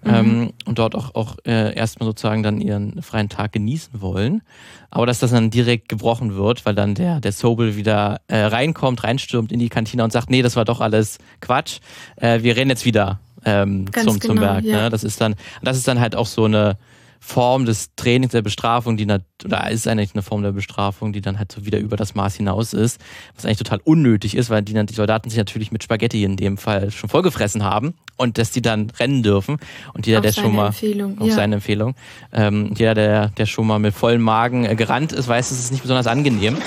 [0.03, 0.15] mhm.
[0.15, 4.41] ähm, und dort auch, auch äh, erstmal sozusagen dann ihren freien Tag genießen wollen.
[4.89, 9.05] Aber dass das dann direkt gebrochen wird, weil dann der, der Sobel wieder äh, reinkommt,
[9.05, 11.81] reinstürmt in die Kantine und sagt, nee, das war doch alles Quatsch.
[12.17, 14.65] Äh, wir rennen jetzt wieder ähm, zum, genau, zum Berg.
[14.65, 14.85] Ja.
[14.85, 14.91] Ne?
[14.91, 16.79] Das ist dann, das ist dann halt auch so eine
[17.21, 19.07] Form des Trainings der Bestrafung, die
[19.45, 22.37] oder ist eigentlich eine Form der Bestrafung, die dann halt so wieder über das Maß
[22.37, 23.01] hinaus ist,
[23.35, 26.57] was eigentlich total unnötig ist, weil die, die Soldaten sich natürlich mit Spaghetti in dem
[26.57, 29.59] Fall schon vollgefressen haben und dass die dann rennen dürfen
[29.93, 31.35] und jeder, auf der schon mal Empfehlung, auf ja.
[31.35, 31.95] seine Empfehlung,
[32.33, 35.73] ähm, jeder, der, der schon mal mit vollem Magen äh, gerannt ist, weiß, es ist
[35.73, 36.57] nicht besonders angenehm.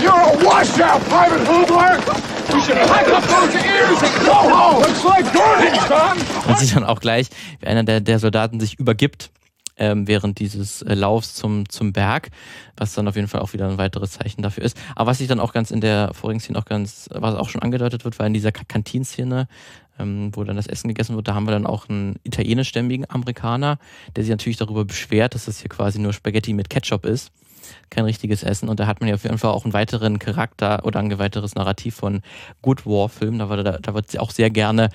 [0.00, 1.98] You're a washout, Private Hoodler!
[2.48, 4.82] You should pack up those ears and go home!
[4.82, 6.16] Looks like Gordon, son!
[6.48, 7.28] Und sich dann auch gleich,
[7.60, 9.30] wie einer der, der Soldaten sich übergibt,
[9.76, 12.30] ähm, während dieses äh, Laufs zum, zum Berg,
[12.76, 14.76] was dann auf jeden Fall auch wieder ein weiteres Zeichen dafür ist.
[14.94, 17.62] Aber was sich dann auch ganz in der vorigen Szene auch ganz, was auch schon
[17.62, 19.48] angedeutet wird, war in dieser Kantinszene,
[19.98, 23.78] ähm, wo dann das Essen gegessen wird, da haben wir dann auch einen italienischstämmigen Amerikaner,
[24.14, 27.32] der sich natürlich darüber beschwert, dass das hier quasi nur Spaghetti mit Ketchup ist
[27.90, 28.68] kein richtiges Essen.
[28.68, 31.54] Und da hat man ja auf jeden Fall auch einen weiteren Charakter oder ein weiteres
[31.54, 32.20] Narrativ von
[32.62, 33.38] Good War Film.
[33.38, 34.90] Da, da, da wird auch sehr gerne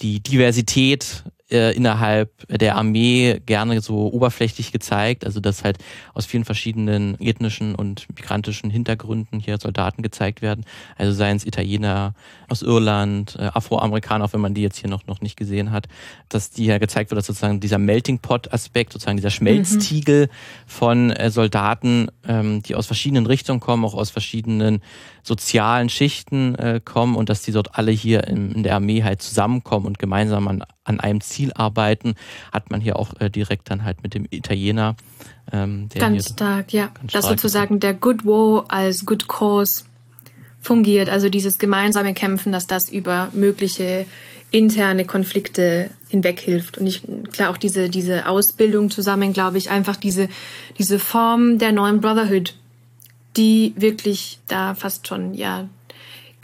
[0.00, 5.78] die Diversität äh, innerhalb der Armee gerne so oberflächlich gezeigt, also dass halt
[6.12, 10.64] aus vielen verschiedenen ethnischen und migrantischen Hintergründen hier Soldaten gezeigt werden,
[10.96, 12.14] also seien es Italiener
[12.48, 15.86] aus Irland, äh, Afroamerikaner, auch wenn man die jetzt hier noch, noch nicht gesehen hat,
[16.28, 20.30] dass die ja gezeigt wird, dass sozusagen dieser Melting Pot Aspekt, sozusagen dieser Schmelztiegel mhm.
[20.66, 24.82] von äh, Soldaten, ähm, die aus verschiedenen Richtungen kommen, auch aus verschiedenen
[25.26, 29.22] sozialen Schichten äh, kommen und dass die dort alle hier in, in der Armee halt
[29.22, 32.14] zusammenkommen und gemeinsam an, an einem Ziel arbeiten,
[32.52, 34.96] hat man hier auch äh, direkt dann halt mit dem Italiener.
[35.50, 36.90] Ähm, der ganz stark, ja.
[36.94, 39.84] Ganz Dass sozusagen der Good War als Good Cause
[40.60, 44.06] fungiert, also dieses gemeinsame Kämpfen, dass das über mögliche
[44.50, 46.78] interne Konflikte hinweg hilft.
[46.78, 50.28] Und ich, klar, auch diese, diese Ausbildung zusammen, glaube ich, einfach diese,
[50.78, 52.54] diese Form der neuen Brotherhood,
[53.36, 55.68] die wirklich da fast schon, ja,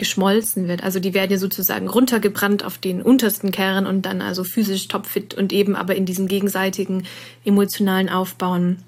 [0.01, 0.83] geschmolzen wird.
[0.83, 5.35] Also die werden ja sozusagen runtergebrannt auf den untersten Kern und dann also physisch topfit
[5.35, 7.05] und eben aber in diesem gegenseitigen
[7.45, 8.79] emotionalen Aufbauen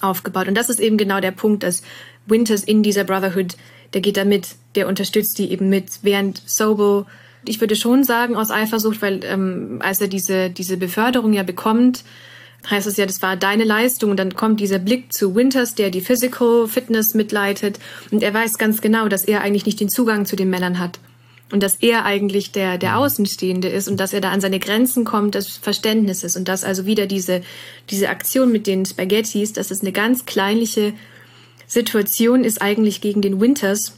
[0.00, 0.48] aufgebaut.
[0.48, 1.82] Und das ist eben genau der Punkt, dass
[2.26, 3.56] Winters in dieser Brotherhood,
[3.94, 7.06] der geht da mit, der unterstützt die eben mit, während Sobo,
[7.44, 12.02] ich würde schon sagen aus Eifersucht, weil ähm, als er diese, diese Beförderung ja bekommt,
[12.70, 14.10] heißt es ja, das war deine Leistung.
[14.10, 17.78] Und dann kommt dieser Blick zu Winters, der die Physical Fitness mitleitet.
[18.10, 20.98] Und er weiß ganz genau, dass er eigentlich nicht den Zugang zu den Männern hat.
[21.50, 25.04] Und dass er eigentlich der, der Außenstehende ist und dass er da an seine Grenzen
[25.04, 26.36] kommt des Verständnisses.
[26.36, 27.40] Und dass also wieder diese,
[27.88, 30.92] diese Aktion mit den Spaghettis, dass es eine ganz kleinliche
[31.66, 33.94] Situation ist eigentlich gegen den Winters.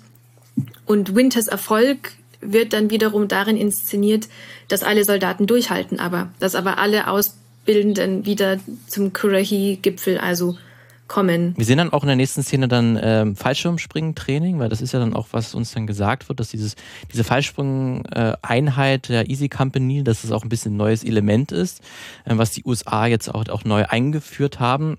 [0.86, 4.28] Und Winters Erfolg wird dann wiederum darin inszeniert,
[4.68, 10.56] dass alle Soldaten durchhalten, aber dass aber alle aus Bildenden wieder zum Kurahi-Gipfel, also
[11.10, 11.54] kommen.
[11.56, 15.00] Wir sehen dann auch in der nächsten Szene dann ähm, Fallschirmspringen-Training, weil das ist ja
[15.00, 16.76] dann auch, was uns dann gesagt wird, dass dieses,
[17.12, 21.80] diese Fallsprung-Einheit der Easy Company, dass es auch ein bisschen ein neues Element ist,
[22.24, 24.96] äh, was die USA jetzt auch, auch neu eingeführt haben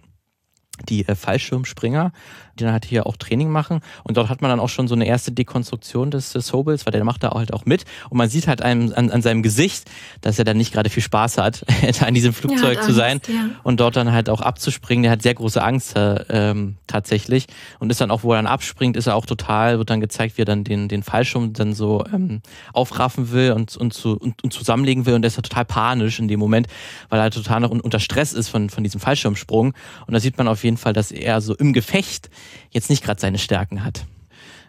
[0.90, 2.12] die äh, Fallschirmspringer,
[2.60, 3.80] die dann halt hier auch Training machen.
[4.04, 6.92] Und dort hat man dann auch schon so eine erste Dekonstruktion des, des Hobels, weil
[6.92, 7.86] der macht da halt auch mit.
[8.10, 9.90] Und man sieht halt einem, an, an seinem Gesicht,
[10.20, 11.66] dass er dann nicht gerade viel Spaß hat,
[12.02, 13.50] an diesem Flugzeug ja, zu sein Angst, ja.
[13.64, 15.04] und dort dann halt auch abzuspringen.
[15.04, 17.48] Der hat sehr große Angst äh, ähm, tatsächlich
[17.80, 20.38] und ist dann auch, wo er dann abspringt, ist er auch total, wird dann gezeigt,
[20.38, 22.42] wie er dann den, den Fallschirm dann so ähm,
[22.74, 25.16] aufraffen will und, und, zu, und, und zusammenlegen will.
[25.16, 26.68] Und der ist total panisch in dem Moment,
[27.10, 29.74] weil er halt total noch unter Stress ist von, von diesem Fallschirmsprung.
[30.08, 32.30] Und da sieht man auf jeden Fall, dass er so im Gefecht
[32.72, 34.06] jetzt nicht gerade seine Stärken hat.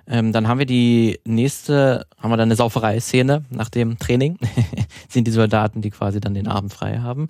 [0.07, 4.38] Ähm, dann haben wir die nächste, haben wir dann eine Sauferei-Szene nach dem Training.
[5.09, 7.29] sind die Soldaten, die quasi dann den Abend frei haben.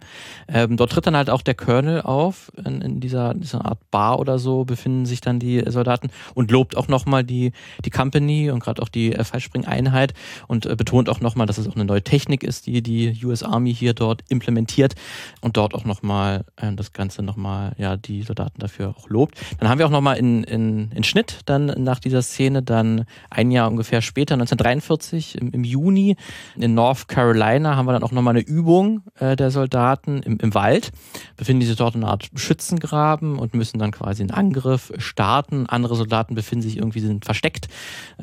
[0.49, 2.53] Ähm, dort tritt dann halt auch der Colonel auf.
[2.65, 6.77] In, in dieser, dieser Art Bar oder so befinden sich dann die Soldaten und lobt
[6.77, 7.53] auch nochmal die,
[7.85, 10.15] die Company und gerade auch die äh, Fallspringeinheit
[10.49, 13.43] und äh, betont auch nochmal, dass es auch eine neue Technik ist, die die US
[13.43, 14.95] Army hier dort implementiert
[15.41, 19.39] und dort auch nochmal äh, das Ganze nochmal, ja, die Soldaten dafür auch lobt.
[19.59, 23.51] Dann haben wir auch nochmal in, in, in Schnitt dann nach dieser Szene dann ein
[23.51, 26.17] Jahr ungefähr später, 1943, im, im Juni
[26.57, 30.55] in North Carolina, haben wir dann auch nochmal eine Übung äh, der Soldaten im, im
[30.55, 30.93] Wald.
[31.37, 35.67] Befinden sich dort in einer Art Schützengraben und müssen dann quasi einen Angriff starten.
[35.67, 37.69] Andere Soldaten befinden sich irgendwie, sind versteckt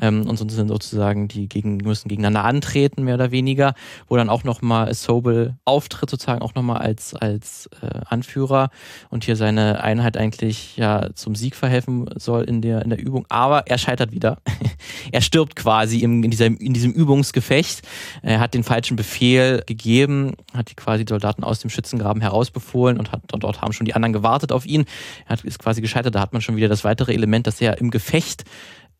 [0.00, 3.74] ähm, und sind sozusagen, die gegen, müssen gegeneinander antreten, mehr oder weniger,
[4.08, 8.70] wo dann auch nochmal Sobel auftritt, sozusagen auch nochmal als, als äh, Anführer
[9.10, 13.26] und hier seine Einheit eigentlich ja zum Sieg verhelfen soll in der, in der Übung.
[13.28, 14.42] Aber er scheitert wieder Charakter.
[15.12, 17.82] er stirbt quasi in, dieser, in diesem Übungsgefecht.
[18.22, 22.98] Er hat den falschen Befehl gegeben, hat die quasi die Soldaten aus dem Schützengraben herausbefohlen
[22.98, 24.84] und, hat, und dort haben schon die anderen gewartet auf ihn.
[25.26, 26.14] Er hat, ist quasi gescheitert.
[26.14, 28.44] Da hat man schon wieder das weitere Element, dass er im Gefecht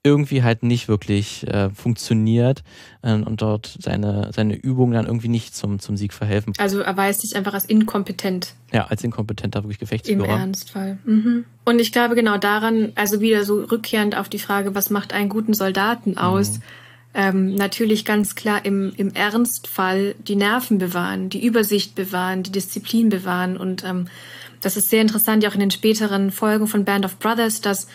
[0.03, 2.63] irgendwie halt nicht wirklich äh, funktioniert
[3.03, 6.55] äh, und dort seine, seine Übungen dann irgendwie nicht zum, zum Sieg verhelfen.
[6.59, 8.55] Also erweist sich einfach als inkompetent.
[8.73, 10.25] Ja, als inkompetenter wirklich Gefechtsführer.
[10.25, 10.99] Im Ernstfall.
[11.05, 11.45] Mhm.
[11.67, 15.29] Und ich glaube genau daran, also wieder so rückkehrend auf die Frage, was macht einen
[15.29, 16.59] guten Soldaten aus?
[16.59, 16.63] Mhm.
[17.13, 23.11] Ähm, natürlich ganz klar im, im Ernstfall die Nerven bewahren, die Übersicht bewahren, die Disziplin
[23.11, 23.57] bewahren.
[23.57, 24.07] Und ähm,
[24.63, 27.89] das ist sehr interessant, ja auch in den späteren Folgen von Band of Brothers, dass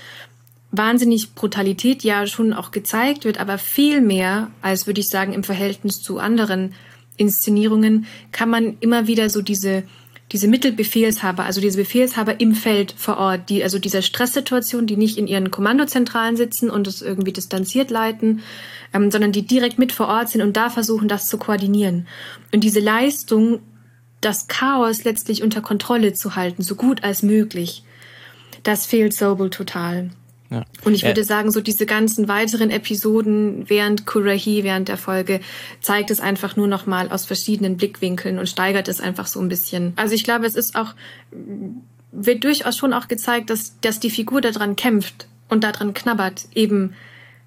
[0.78, 5.44] wahnsinnig Brutalität ja schon auch gezeigt wird, aber viel mehr als würde ich sagen im
[5.44, 6.74] Verhältnis zu anderen
[7.18, 9.84] Inszenierungen kann man immer wieder so diese
[10.32, 15.18] diese Mittelbefehlshaber, also diese Befehlshaber im Feld vor Ort, die also dieser Stresssituation, die nicht
[15.18, 18.42] in ihren Kommandozentralen sitzen und es irgendwie distanziert leiten,
[18.94, 22.08] ähm, sondern die direkt mit vor Ort sind und da versuchen, das zu koordinieren.
[22.52, 23.60] Und diese Leistung,
[24.20, 27.84] das Chaos letztlich unter Kontrolle zu halten, so gut als möglich,
[28.64, 30.10] das fehlt Sobel total.
[30.50, 30.64] Ja.
[30.84, 35.40] Und ich würde sagen, so diese ganzen weiteren Episoden während Kurahi, während der Folge,
[35.82, 39.50] zeigt es einfach nur noch mal aus verschiedenen Blickwinkeln und steigert es einfach so ein
[39.50, 39.94] bisschen.
[39.96, 40.94] Also ich glaube, es ist auch,
[42.12, 46.94] wird durchaus schon auch gezeigt, dass, dass die Figur daran kämpft und daran knabbert, eben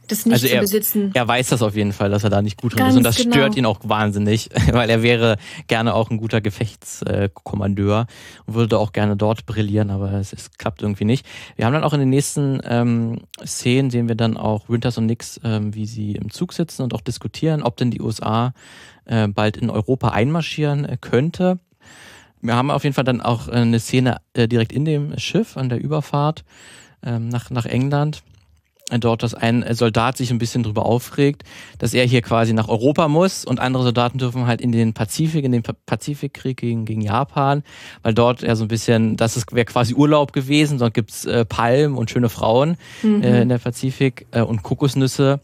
[0.08, 1.10] das nicht also er, zu besitzen.
[1.14, 2.96] Er weiß das auf jeden Fall, dass er da nicht gut drin Ganz ist.
[2.96, 3.36] Und das genau.
[3.36, 8.06] stört ihn auch wahnsinnig, weil er wäre gerne auch ein guter Gefechtskommandeur
[8.46, 11.26] und würde auch gerne dort brillieren, aber es, es, klappt irgendwie nicht.
[11.56, 15.06] Wir haben dann auch in den nächsten ähm, Szenen, sehen wir dann auch Winters und
[15.06, 18.52] Nix, ähm, wie sie im Zug sitzen und auch diskutieren, ob denn die USA
[19.04, 21.58] äh, bald in Europa einmarschieren äh, könnte.
[22.40, 25.68] Wir haben auf jeden Fall dann auch eine Szene äh, direkt in dem Schiff an
[25.68, 26.44] der Überfahrt
[27.02, 28.22] ähm, nach, nach England
[28.96, 31.42] dort, dass ein Soldat sich ein bisschen drüber aufregt,
[31.78, 35.44] dass er hier quasi nach Europa muss und andere Soldaten dürfen halt in den Pazifik,
[35.44, 37.62] in den Pazifikkrieg gegen, gegen Japan,
[38.02, 41.96] weil dort ja so ein bisschen, das wäre quasi Urlaub gewesen, dort gibt's äh, Palmen
[41.96, 43.22] und schöne Frauen mhm.
[43.22, 45.40] äh, in der Pazifik äh, und Kokosnüsse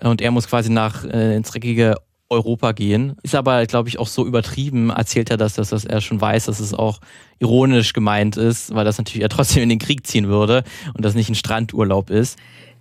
[0.00, 1.96] und er muss quasi nach äh, ins dreckige
[2.28, 3.16] Europa gehen.
[3.22, 6.46] Ist aber, glaube ich, auch so übertrieben, erzählt er das, dass, dass er schon weiß,
[6.46, 7.00] dass es auch
[7.38, 11.14] ironisch gemeint ist, weil das natürlich er trotzdem in den Krieg ziehen würde und das
[11.14, 12.38] nicht ein Strandurlaub ist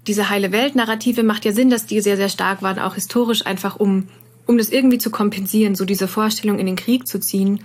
[0.08, 3.78] diese heile Welt-Narrative macht ja Sinn, dass die sehr, sehr stark waren, auch historisch einfach,
[3.78, 4.08] um,
[4.46, 7.62] um das irgendwie zu kompensieren, so diese Vorstellung in den Krieg zu ziehen,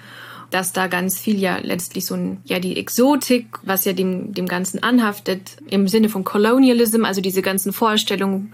[0.51, 4.47] dass da ganz viel ja letztlich so ein, ja, die Exotik, was ja dem, dem
[4.47, 8.53] Ganzen anhaftet, im Sinne von Colonialism, also diese ganzen Vorstellungen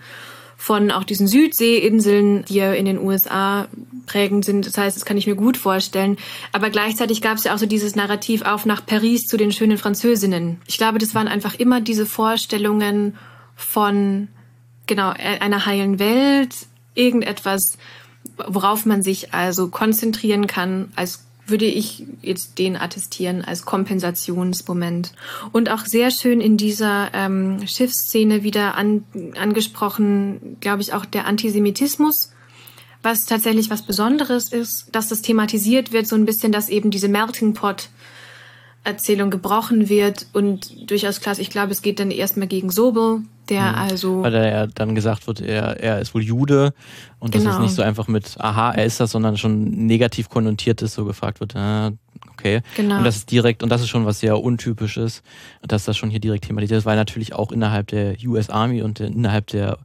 [0.59, 3.69] von auch diesen Südseeinseln, die ja in den USA
[4.06, 4.67] prägend sind.
[4.67, 6.17] Das heißt, das kann ich mir gut vorstellen.
[6.52, 9.77] Aber gleichzeitig gab es ja auch so dieses Narrativ auf nach Paris zu den schönen
[9.77, 10.61] Französinnen.
[10.67, 13.17] Ich glaube, das waren einfach immer diese Vorstellungen
[13.57, 14.29] von
[14.87, 16.54] genau e-, einer heilen Welt,
[16.94, 17.79] irgendetwas,
[18.46, 25.13] worauf man sich also konzentrieren kann als würde ich jetzt den attestieren als Kompensationsmoment.
[25.52, 29.04] Und auch sehr schön in dieser ähm, Schiffsszene wieder an,
[29.38, 32.33] angesprochen, glaube ich, auch der Antisemitismus,
[33.02, 37.09] was tatsächlich was Besonderes ist, dass das thematisiert wird, so ein bisschen, dass eben diese
[37.09, 37.90] Melting Pot
[38.87, 43.63] Erzählung gebrochen wird und durchaus klar, ich glaube, es geht dann erstmal gegen Sobel, der
[43.63, 43.75] mhm.
[43.75, 44.23] also.
[44.23, 46.73] Weil er ja dann gesagt wird, er, er ist wohl Jude
[47.19, 47.47] und genau.
[47.47, 50.95] das ist nicht so einfach mit, aha, er ist das, sondern schon negativ konnotiert ist,
[50.95, 51.91] so gefragt wird, äh,
[52.33, 52.61] okay.
[52.77, 52.99] Genau.
[52.99, 55.23] Und das ist direkt, und das ist schon was sehr untypisches,
[55.63, 59.01] dass das schon hier direkt thematisiert ist, weil natürlich auch innerhalb der US Army und
[59.01, 59.79] innerhalb der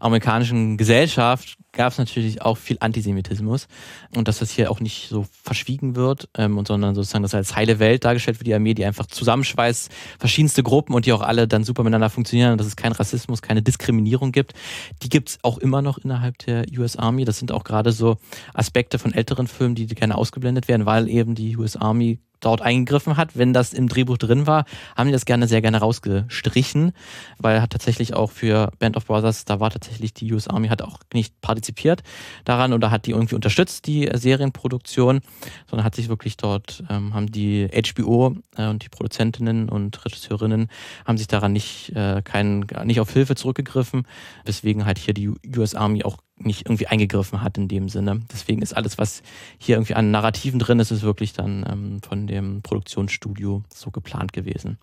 [0.00, 3.68] amerikanischen Gesellschaft gab es natürlich auch viel Antisemitismus
[4.16, 7.56] und dass das hier auch nicht so verschwiegen wird, ähm, und sondern sozusagen das als
[7.56, 11.46] heile Welt dargestellt wird, die Armee, die einfach zusammenschweißt, verschiedenste Gruppen und die auch alle
[11.46, 14.54] dann super miteinander funktionieren und dass es keinen Rassismus, keine Diskriminierung gibt.
[15.02, 17.24] Die gibt es auch immer noch innerhalb der US Army.
[17.24, 18.16] Das sind auch gerade so
[18.54, 23.16] Aspekte von älteren Filmen, die gerne ausgeblendet werden, weil eben die US Army dort eingegriffen
[23.16, 23.36] hat.
[23.36, 24.64] Wenn das im Drehbuch drin war,
[24.96, 26.92] haben die das gerne sehr gerne rausgestrichen,
[27.38, 30.82] weil hat tatsächlich auch für Band of Brothers, da war tatsächlich die US Army hat
[30.82, 32.02] auch nicht partizipiert
[32.44, 35.20] daran oder hat die irgendwie unterstützt, die Serienproduktion,
[35.68, 40.68] sondern hat sich wirklich dort, ähm, haben die HBO äh, und die Produzentinnen und Regisseurinnen
[41.04, 44.06] haben sich daran nicht, äh, kein, nicht auf Hilfe zurückgegriffen,
[44.44, 48.20] weswegen halt hier die US Army auch nicht irgendwie eingegriffen hat in dem Sinne.
[48.32, 49.22] Deswegen ist alles, was
[49.58, 54.32] hier irgendwie an Narrativen drin ist, ist wirklich dann ähm, von dem Produktionsstudio so geplant
[54.32, 54.78] gewesen.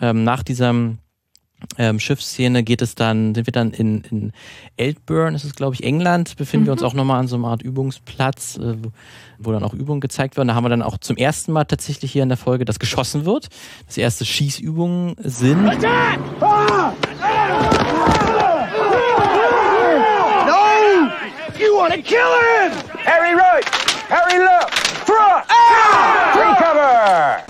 [0.00, 0.94] Ähm, nach dieser
[1.78, 4.32] ähm, Schiffsszene geht es dann, sind wir dann in, in
[4.76, 6.66] Eltburn, das ist glaube ich England, befinden mhm.
[6.66, 6.88] wir uns mhm.
[6.88, 8.76] auch nochmal an so einer Art Übungsplatz, äh,
[9.38, 10.48] wo dann auch Übungen gezeigt werden.
[10.48, 13.24] Da haben wir dann auch zum ersten Mal tatsächlich hier in der Folge, dass geschossen
[13.24, 13.48] wird,
[13.86, 15.68] dass erste Schießübungen sind.
[16.40, 16.94] Ah!
[17.52, 18.21] You
[21.82, 22.70] want to kill him!
[23.04, 23.64] Harry right,
[24.08, 24.72] Harry left,
[25.04, 26.32] front, ah!
[26.32, 27.42] Free cover!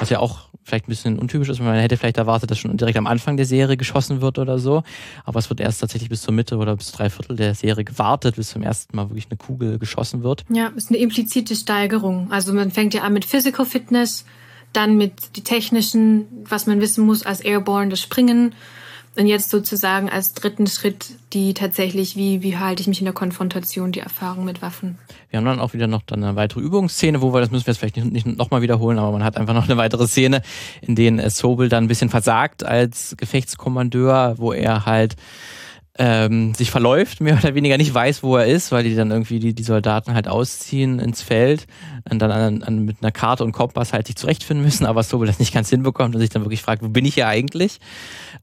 [0.00, 2.96] Was ja auch vielleicht ein bisschen untypisch ist, man hätte vielleicht erwartet, dass schon direkt
[2.96, 4.82] am Anfang der Serie geschossen wird oder so.
[5.24, 8.36] Aber es wird erst tatsächlich bis zur Mitte oder bis drei Viertel der Serie gewartet,
[8.36, 10.44] bis zum ersten Mal wirklich eine Kugel geschossen wird.
[10.50, 12.30] Ja, ist eine implizite Steigerung.
[12.30, 14.24] Also man fängt ja an mit Physical Fitness,
[14.72, 18.54] dann mit die technischen, was man wissen muss als Airborne, das Springen
[19.16, 23.14] und jetzt sozusagen als dritten Schritt die tatsächlich, wie, wie halte ich mich in der
[23.14, 24.98] Konfrontation, die Erfahrung mit Waffen.
[25.30, 27.72] Wir haben dann auch wieder noch dann eine weitere Übungsszene, wo wir, das müssen wir
[27.72, 30.42] jetzt vielleicht nicht, nicht nochmal wiederholen, aber man hat einfach noch eine weitere Szene,
[30.80, 35.16] in denen Sobel dann ein bisschen versagt als Gefechtskommandeur, wo er halt
[35.98, 39.40] ähm, sich verläuft, mehr oder weniger nicht weiß, wo er ist, weil die dann irgendwie
[39.40, 41.66] die, die Soldaten halt ausziehen ins Feld
[42.08, 45.26] und dann an, an, mit einer Karte und Kompass halt sich zurechtfinden müssen, aber Sobel
[45.26, 47.80] das nicht ganz hinbekommt und sich dann wirklich fragt, wo bin ich hier eigentlich?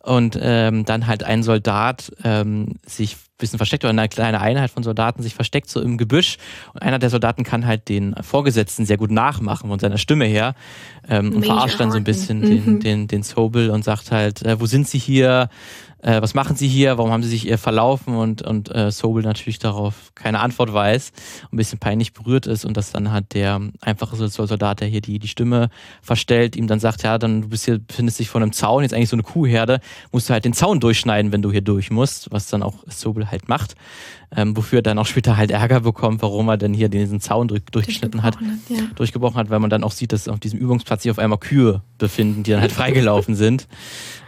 [0.05, 4.83] Und ähm, dann halt ein Soldat ähm, sich bisschen versteckt oder eine kleine Einheit von
[4.83, 6.37] Soldaten sich versteckt so im Gebüsch
[6.73, 10.55] und einer der Soldaten kann halt den Vorgesetzten sehr gut nachmachen von seiner Stimme her
[11.07, 12.45] ähm, und verarscht dann so ein bisschen mhm.
[12.45, 15.49] den, den, den Sobel und sagt halt, äh, wo sind sie hier?
[16.05, 19.23] äh, was machen Sie hier, warum haben Sie sich ihr verlaufen und, und äh, Sobel
[19.23, 21.11] natürlich darauf keine Antwort weiß
[21.45, 25.01] und ein bisschen peinlich berührt ist und das dann hat der einfache Soldat, der hier
[25.01, 25.69] die, die Stimme
[26.01, 28.93] verstellt, ihm dann sagt, ja, dann du bist hier, befindest dich vor einem Zaun, jetzt
[28.93, 29.79] eigentlich so eine Kuhherde,
[30.11, 33.24] musst du halt den Zaun durchschneiden, wenn du hier durch musst, was dann auch Sobel
[33.31, 33.75] halt macht
[34.35, 37.47] ähm, wofür er dann auch später halt Ärger bekommt, warum er denn hier diesen Zaun
[37.47, 38.37] durch, durchgeschnitten hat,
[38.69, 38.77] ja.
[38.95, 41.81] durchgebrochen hat, weil man dann auch sieht, dass auf diesem Übungsplatz sich auf einmal Kühe
[41.97, 43.67] befinden, die dann halt freigelaufen sind,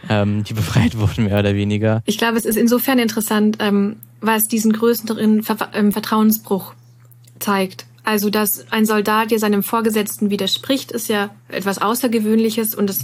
[0.08, 2.02] ähm, die befreit wurden, mehr oder weniger.
[2.06, 6.74] Ich glaube, es ist insofern interessant, ähm, weil es diesen größeren Ver ähm, Vertrauensbruch
[7.38, 7.86] zeigt.
[8.04, 13.02] Also, dass ein Soldat hier seinem Vorgesetzten widerspricht, ist ja etwas Außergewöhnliches und es,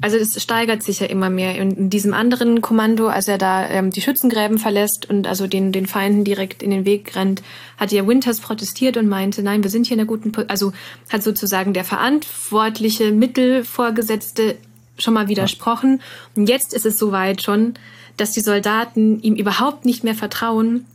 [0.00, 1.56] also es steigert sich ja immer mehr.
[1.56, 5.72] In, in diesem anderen Kommando, als er da ähm, die Schützengräben verlässt und also den,
[5.72, 7.42] den Feinden direkt in den Weg rennt,
[7.76, 10.72] hat ja Winters protestiert und meinte, nein, wir sind hier in der guten, po also
[11.10, 14.56] hat sozusagen der verantwortliche Mittelvorgesetzte
[14.98, 16.00] schon mal widersprochen.
[16.34, 17.74] Und jetzt ist es soweit schon,
[18.16, 20.86] dass die Soldaten ihm überhaupt nicht mehr vertrauen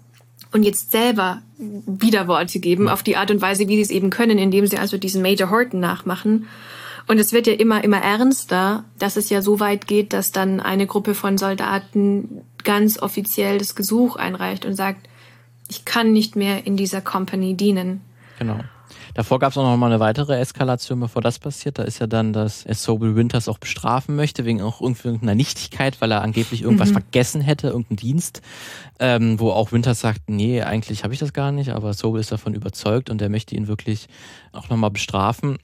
[0.52, 4.38] und jetzt selber Widerworte geben auf die Art und Weise, wie sie es eben können,
[4.38, 6.48] indem sie also diesen Major Horton nachmachen.
[7.08, 10.60] Und es wird ja immer, immer ernster, dass es ja so weit geht, dass dann
[10.60, 15.10] eine Gruppe von Soldaten ganz offiziell das Gesuch einreicht und sagt,
[15.70, 18.02] ich kann nicht mehr in dieser Company dienen.
[18.40, 18.60] Genau.
[19.16, 21.78] Davor gab es auch noch mal eine weitere Eskalation, bevor das passiert.
[21.78, 26.02] Da ist ja dann, dass er Sobel Winters auch bestrafen möchte, wegen auch irgendeiner Nichtigkeit,
[26.02, 26.94] weil er angeblich irgendwas mhm.
[26.94, 28.42] vergessen hätte, irgendeinen Dienst,
[29.00, 32.32] ähm, wo auch Winters sagt, nee, eigentlich habe ich das gar nicht, aber Sobel ist
[32.32, 34.08] davon überzeugt und er möchte ihn wirklich
[34.52, 35.58] auch nochmal bestrafen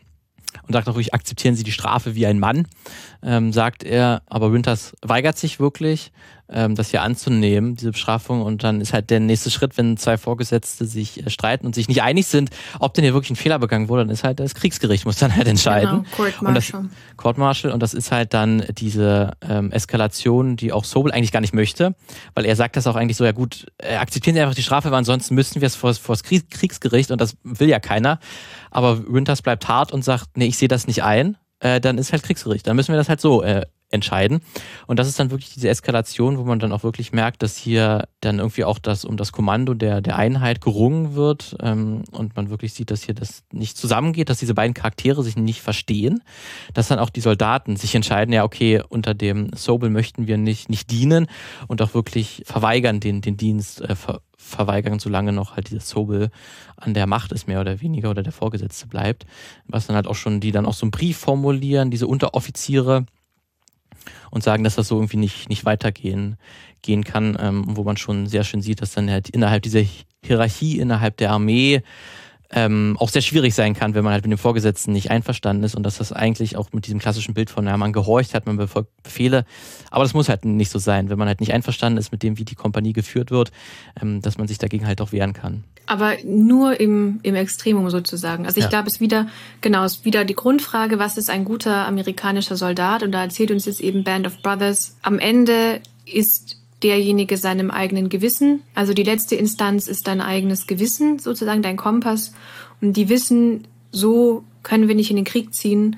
[0.70, 2.68] und sagt auch wirklich, akzeptieren Sie die Strafe wie ein Mann,
[3.24, 6.12] ähm, sagt er, aber Winters weigert sich wirklich
[6.52, 8.42] ähm, das hier anzunehmen, diese Bestrafung.
[8.42, 11.88] Und dann ist halt der nächste Schritt, wenn zwei Vorgesetzte sich äh, streiten und sich
[11.88, 12.50] nicht einig sind,
[12.80, 15.36] ob denn hier wirklich ein Fehler begangen wurde, dann ist halt das Kriegsgericht, muss dann
[15.36, 16.04] halt entscheiden.
[16.04, 16.82] Genau, Court Martial.
[16.82, 17.74] Und das, Court Martial.
[17.74, 21.96] Und das ist halt dann diese ähm, Eskalation, die auch Sobel eigentlich gar nicht möchte,
[22.34, 24.92] weil er sagt das auch eigentlich so, ja gut, äh, akzeptieren Sie einfach die Strafe,
[24.92, 28.20] weil ansonsten müssten wir es vor, vor das Kriegsgericht und das will ja keiner.
[28.72, 31.38] Aber Winters bleibt hart und sagt, nee, ich sehe das nicht ein.
[31.60, 32.66] Äh, dann ist halt Kriegsgericht.
[32.68, 34.42] Dann müssen wir das halt so äh, entscheiden.
[34.88, 38.08] Und das ist dann wirklich diese Eskalation, wo man dann auch wirklich merkt, dass hier
[38.22, 42.50] dann irgendwie auch das um das Kommando der, der Einheit gerungen wird ähm, und man
[42.50, 46.22] wirklich sieht, dass hier das nicht zusammengeht, dass diese beiden Charaktere sich nicht verstehen,
[46.74, 50.70] dass dann auch die Soldaten sich entscheiden, ja, okay, unter dem Sobel möchten wir nicht,
[50.70, 51.28] nicht dienen
[51.68, 56.32] und auch wirklich verweigern den, den Dienst, äh, ver verweigern, solange noch halt dieses Sobel
[56.78, 59.26] an der Macht ist, mehr oder weniger, oder der Vorgesetzte bleibt.
[59.68, 63.06] Was dann halt auch schon, die dann auch so einen Brief formulieren, diese Unteroffiziere,
[64.32, 66.38] und sagen, dass das so irgendwie nicht, nicht weitergehen
[66.82, 69.82] gehen kann, ähm, wo man schon sehr schön sieht, dass dann halt innerhalb dieser
[70.24, 71.82] Hierarchie, innerhalb der Armee
[72.52, 75.76] ähm, auch sehr schwierig sein kann, wenn man halt mit dem Vorgesetzten nicht einverstanden ist
[75.76, 78.58] und dass das eigentlich auch mit diesem klassischen Bild von, ja, man gehorcht hat, man
[78.58, 79.46] befolgt Befehle,
[79.92, 82.38] aber das muss halt nicht so sein, wenn man halt nicht einverstanden ist mit dem,
[82.38, 83.52] wie die Kompanie geführt wird,
[84.02, 85.64] ähm, dass man sich dagegen halt auch wehren kann.
[85.86, 88.46] Aber nur im, im Extremum sozusagen.
[88.46, 88.70] Also ich ja.
[88.70, 89.28] glaube, es ist wieder,
[89.62, 93.02] genau, es ist wieder die Grundfrage, was ist ein guter amerikanischer Soldat?
[93.02, 94.98] Und da erzählt uns jetzt eben Band of Brothers.
[95.02, 98.62] Am Ende ist derjenige seinem eigenen Gewissen.
[98.74, 102.34] Also die letzte Instanz ist dein eigenes Gewissen, sozusagen dein Kompass.
[102.82, 105.98] Und die wissen, so können wir nicht in den Krieg ziehen,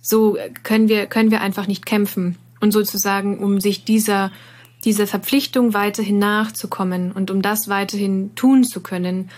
[0.00, 2.36] so können wir, können wir einfach nicht kämpfen.
[2.60, 4.30] Und sozusagen, um sich dieser,
[4.84, 9.30] dieser Verpflichtung weiterhin nachzukommen und um das weiterhin tun zu können,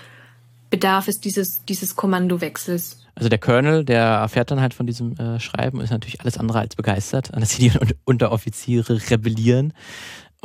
[0.70, 2.98] bedarf es dieses, dieses Kommandowechsels.
[3.14, 6.58] Also der Colonel, der erfährt dann halt von diesem äh, Schreiben, ist natürlich alles andere
[6.58, 7.72] als begeistert, dass die
[8.04, 9.72] Unteroffiziere rebellieren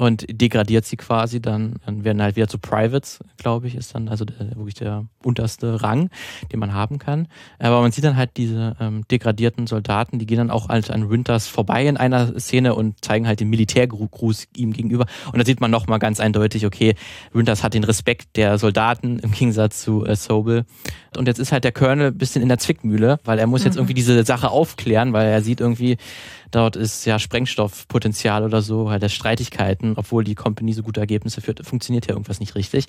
[0.01, 4.09] und degradiert sie quasi dann, dann werden halt wieder zu Privates, glaube ich, ist dann
[4.09, 6.09] also der, wirklich der unterste Rang,
[6.51, 7.27] den man haben kann.
[7.59, 11.11] Aber man sieht dann halt diese ähm, degradierten Soldaten, die gehen dann auch halt an
[11.11, 15.05] Winters vorbei in einer Szene und zeigen halt den Militärgruß ihm gegenüber.
[15.31, 16.95] Und da sieht man nochmal ganz eindeutig, okay,
[17.31, 20.65] Winters hat den Respekt der Soldaten im Gegensatz zu äh, Sobel.
[21.15, 23.75] Und jetzt ist halt der Colonel ein bisschen in der Zwickmühle, weil er muss jetzt
[23.75, 23.81] mhm.
[23.81, 25.97] irgendwie diese Sache aufklären, weil er sieht irgendwie,
[26.51, 31.41] Dort ist ja Sprengstoffpotenzial oder so, halt das Streitigkeiten, obwohl die Company so gute Ergebnisse
[31.41, 32.87] führt, funktioniert ja irgendwas nicht richtig.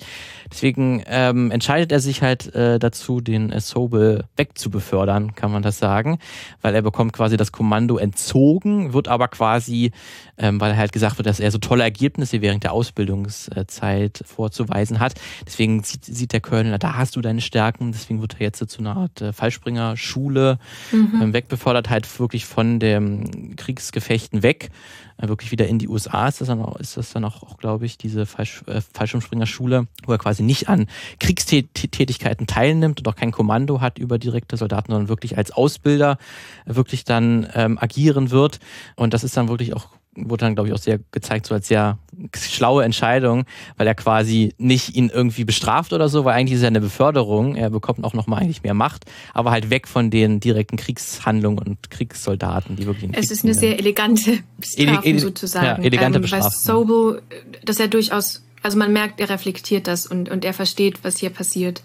[0.51, 5.79] Deswegen ähm, entscheidet er sich halt äh, dazu, den äh, Sobel wegzubefördern, kann man das
[5.79, 6.19] sagen,
[6.61, 9.91] weil er bekommt quasi das Kommando entzogen, wird aber quasi,
[10.37, 14.99] ähm, weil er halt gesagt wird, dass er so tolle Ergebnisse während der Ausbildungszeit vorzuweisen
[14.99, 15.13] hat.
[15.45, 18.79] Deswegen sieht, sieht der Colonel, da hast du deine Stärken, deswegen wird er jetzt zu
[18.79, 20.57] einer Art äh, Fallspringer-Schule
[20.91, 21.21] mhm.
[21.21, 24.69] ähm, wegbefördert, halt wirklich von dem Kriegsgefechten weg,
[25.17, 27.57] äh, wirklich wieder in die USA ist das dann auch, ist das dann auch, auch
[27.57, 30.87] glaube ich, diese Fallsch äh, Fallschirmspringerschule, wo er quasi nicht an
[31.19, 36.17] Kriegstätigkeiten teilnimmt und auch kein Kommando hat über direkte Soldaten, sondern wirklich als Ausbilder
[36.65, 38.59] wirklich dann ähm, agieren wird.
[38.95, 41.67] Und das ist dann wirklich auch wurde dann, glaube ich, auch sehr gezeigt, so als
[41.67, 41.97] sehr
[42.35, 43.45] schlaue Entscheidung,
[43.77, 47.55] weil er quasi nicht ihn irgendwie bestraft oder so, weil eigentlich ist er eine Beförderung.
[47.55, 51.89] Er bekommt auch nochmal eigentlich mehr Macht, aber halt weg von den direkten Kriegshandlungen und
[51.89, 53.11] Kriegssoldaten, die wirklich.
[53.13, 55.65] Es ist eine sehr elegante Bestrafung ele sozusagen.
[55.65, 56.51] Ja, elegante ähm, Bestrafung.
[56.51, 57.21] Bei Sobel,
[57.65, 61.31] dass er durchaus, also man merkt, er reflektiert das und, und er versteht, was hier
[61.31, 61.81] passiert.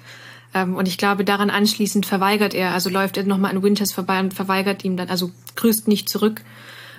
[0.54, 4.20] Ähm, und ich glaube, daran anschließend verweigert er, also läuft er nochmal an Winters vorbei
[4.20, 6.42] und verweigert ihm dann, also grüßt nicht zurück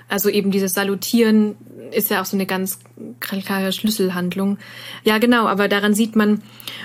[0.09, 1.55] also eben dieses Salutieren
[1.91, 2.79] ist ja auch so eine ganz
[3.19, 4.57] klare Schlüsselhandlung.
[5.03, 6.41] Ja, genau, aber daran sieht man,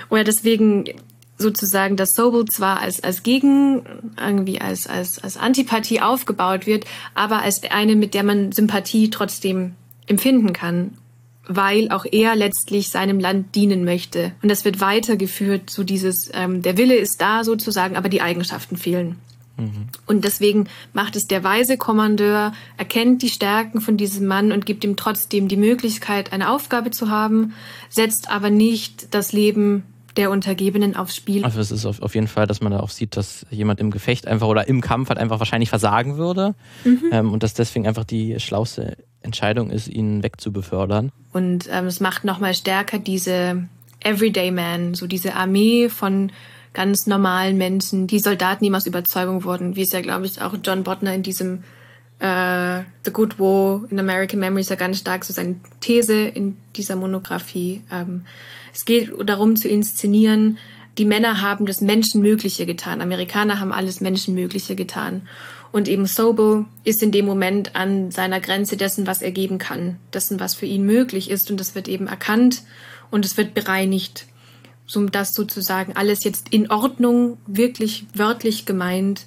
[0.09, 0.85] oder deswegen
[1.37, 3.83] sozusagen, dass Sobel zwar als, als Gegen,
[4.17, 9.73] irgendwie als, als, als Antipathie aufgebaut wird, aber als eine, mit der man Sympathie trotzdem
[10.07, 10.91] empfinden kann,
[11.47, 14.31] weil auch er letztlich seinem Land dienen möchte.
[14.41, 18.77] Und das wird weitergeführt, so dieses, ähm, der Wille ist da sozusagen, aber die Eigenschaften
[18.77, 19.17] fehlen.
[20.05, 24.83] Und deswegen macht es der weise Kommandeur, erkennt die Stärken von diesem Mann und gibt
[24.83, 27.53] ihm trotzdem die Möglichkeit, eine Aufgabe zu haben,
[27.89, 29.83] setzt aber nicht das Leben
[30.17, 31.43] der Untergebenen aufs Spiel.
[31.43, 34.27] Also es ist auf, jeden Fall, dass man da auch sieht, dass jemand im Gefecht
[34.27, 37.03] einfach oder im Kampf halt einfach wahrscheinlich versagen würde mhm.
[37.11, 41.11] ähm, und dass deswegen einfach die schlauste Entscheidung ist, ihn wegzubefördern.
[41.33, 43.67] Und ähm, es macht nochmal stärker diese
[44.01, 46.31] Everyday Man, so diese Armee von
[46.75, 50.53] ganz normalen Menschen, die Soldaten, die aus Überzeugung wurden, wie es ja, glaube ich, auch
[50.63, 51.63] John Botner in diesem
[52.19, 56.95] äh, The Good War in American Memories ja ganz stark so seine These in dieser
[56.95, 57.81] Monographie.
[57.91, 58.25] Ähm,
[58.73, 60.57] es geht darum zu inszenieren,
[60.97, 63.01] die Männer haben das Menschenmögliche getan.
[63.01, 65.23] Amerikaner haben alles Menschenmögliche getan.
[65.73, 69.97] Und eben Sobel ist in dem Moment an seiner Grenze dessen, was er geben kann,
[70.13, 71.51] dessen, was für ihn möglich ist.
[71.51, 72.63] Und das wird eben erkannt
[73.11, 74.25] und es wird bereinigt,
[74.85, 79.25] so dass sozusagen alles jetzt in Ordnung, wirklich wörtlich gemeint,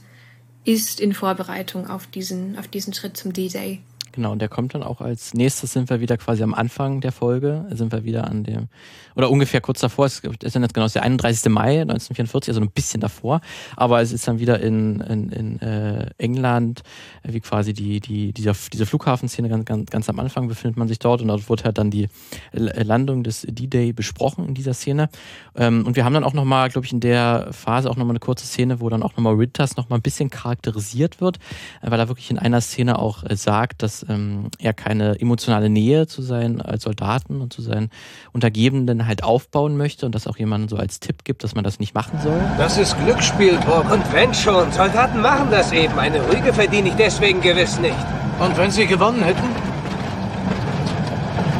[0.64, 3.80] ist in Vorbereitung auf diesen, auf diesen Schritt zum D-Day.
[4.18, 7.12] Genau, und der kommt dann auch als nächstes sind wir wieder quasi am Anfang der
[7.12, 8.66] Folge, sind wir wieder an dem,
[9.14, 11.52] oder ungefähr kurz davor, es ist dann jetzt genau der 31.
[11.52, 13.40] Mai 1944, also ein bisschen davor,
[13.76, 16.82] aber es ist dann wieder in, in, in äh, England,
[17.22, 20.88] äh, wie quasi die, die, dieser, diese Flughafenszene ganz, ganz, ganz am Anfang befindet man
[20.88, 22.08] sich dort und dort wird halt dann die
[22.52, 25.10] Landung des D-Day besprochen in dieser Szene.
[25.54, 28.20] Ähm, und wir haben dann auch nochmal, glaube ich, in der Phase auch nochmal eine
[28.20, 31.38] kurze Szene, wo dann auch nochmal Winters nochmal ein bisschen charakterisiert wird,
[31.82, 35.68] äh, weil er wirklich in einer Szene auch äh, sagt, dass ähm, er keine emotionale
[35.68, 37.90] Nähe zu seinen als Soldaten und zu seinen
[38.32, 41.78] Untergebenen halt aufbauen möchte und das auch jemandem so als Tipp gibt, dass man das
[41.78, 42.40] nicht machen soll.
[42.56, 43.90] Das ist Glücksspiel, Brock.
[43.90, 45.98] Und wenn schon, Soldaten machen das eben.
[45.98, 47.96] Eine Rüge verdiene ich deswegen gewiss nicht.
[48.38, 49.44] Und wenn sie gewonnen hätten?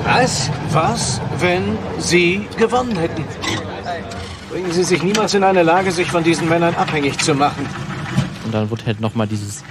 [0.05, 0.51] Was?
[0.71, 3.25] Was, wenn sie gewonnen hätten?
[4.51, 7.67] Bringen Sie sich niemals in eine Lage, sich von diesen Männern abhängig zu machen.
[8.45, 9.63] Und dann wird halt nochmal dieses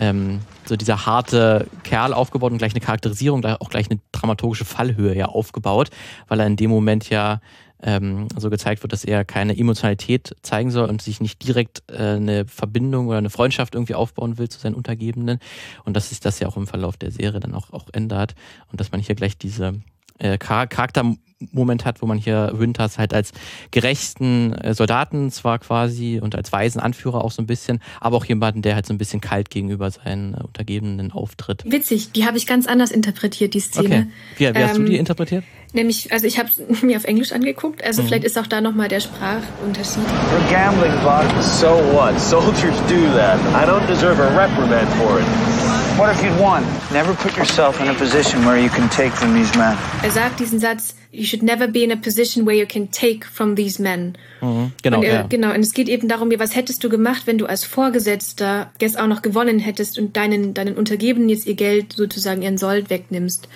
[0.00, 5.16] ähm, so dieser harte Kerl aufgebaut und gleich eine Charakterisierung, auch gleich eine dramaturgische Fallhöhe
[5.16, 5.90] ja aufgebaut,
[6.28, 7.40] weil er in dem Moment ja
[7.82, 12.14] ähm, so gezeigt wird, dass er keine Emotionalität zeigen soll und sich nicht direkt äh,
[12.14, 15.40] eine Verbindung oder eine Freundschaft irgendwie aufbauen will zu seinen Untergebenen.
[15.84, 18.34] Und dass sich das ja auch im Verlauf der Serie dann auch, auch ändert
[18.70, 19.74] und dass man hier gleich diese
[20.18, 21.16] äh, Charakter
[21.50, 23.32] Moment hat, wo man hier Winters halt als
[23.70, 28.24] gerechten äh, Soldaten zwar quasi und als weisen Anführer auch so ein bisschen, aber auch
[28.24, 31.64] jemanden, der halt so ein bisschen kalt gegenüber seinen äh, Untergebenen auftritt.
[31.66, 34.06] Witzig, die habe ich ganz anders interpretiert, die Szene.
[34.38, 34.52] Okay.
[34.52, 35.44] Wie, wie hast ähm, du die ähm, interpretiert?
[35.72, 36.50] Nämlich, also ich habe
[36.82, 38.06] mir auf Englisch angeguckt, also mhm.
[38.06, 40.04] vielleicht ist auch da nochmal der Sprachunterschied.
[40.04, 41.24] We're gambling, Bob.
[41.42, 42.20] So what?
[42.20, 43.38] Soldiers do that.
[43.54, 45.71] I don't deserve a reprimand for it.
[45.98, 46.64] What if you'd won?
[46.90, 49.76] Never put yourself in a position where you can take from these men.
[50.02, 53.26] Er sagt diesen Satz, you should never be in a position where you can take
[53.26, 54.16] from these men.
[54.40, 55.22] Mhm, genau, und, er, ja.
[55.28, 55.52] genau.
[55.52, 59.06] Und es geht eben darum, was hättest du gemacht, wenn du als Vorgesetzter jetzt auch
[59.06, 63.48] noch gewonnen hättest und deinen, deinen Untergebenen jetzt ihr Geld sozusagen ihren Sold wegnimmst.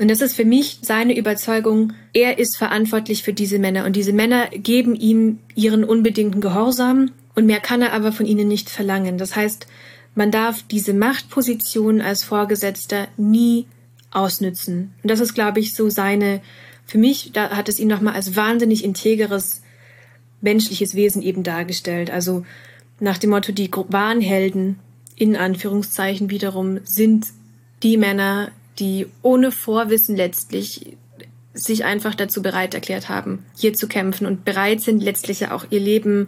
[0.00, 4.12] Und das ist für mich seine Überzeugung, er ist verantwortlich für diese Männer und diese
[4.12, 9.16] Männer geben ihm ihren unbedingten Gehorsam und mehr kann er aber von ihnen nicht verlangen.
[9.16, 9.68] Das heißt,
[10.18, 13.66] man darf diese Machtposition als Vorgesetzter nie
[14.10, 14.92] ausnützen.
[15.00, 16.40] Und das ist, glaube ich, so seine,
[16.84, 19.62] für mich, da hat es ihn nochmal als wahnsinnig integeres
[20.40, 22.10] menschliches Wesen eben dargestellt.
[22.10, 22.44] Also
[22.98, 24.80] nach dem Motto, die wahren Helden,
[25.14, 27.28] in Anführungszeichen wiederum, sind
[27.84, 28.50] die Männer,
[28.80, 30.96] die ohne Vorwissen letztlich
[31.54, 35.66] sich einfach dazu bereit erklärt haben, hier zu kämpfen und bereit sind, letztlich ja auch
[35.70, 36.26] ihr Leben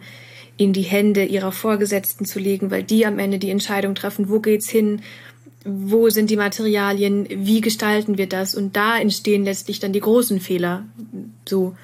[0.57, 4.39] in die Hände ihrer Vorgesetzten zu legen, weil die am Ende die Entscheidung treffen, wo
[4.39, 5.01] geht's hin,
[5.63, 8.55] wo sind die Materialien, wie gestalten wir das?
[8.55, 10.85] Und da entstehen letztlich dann die großen Fehler,
[11.47, 11.75] so.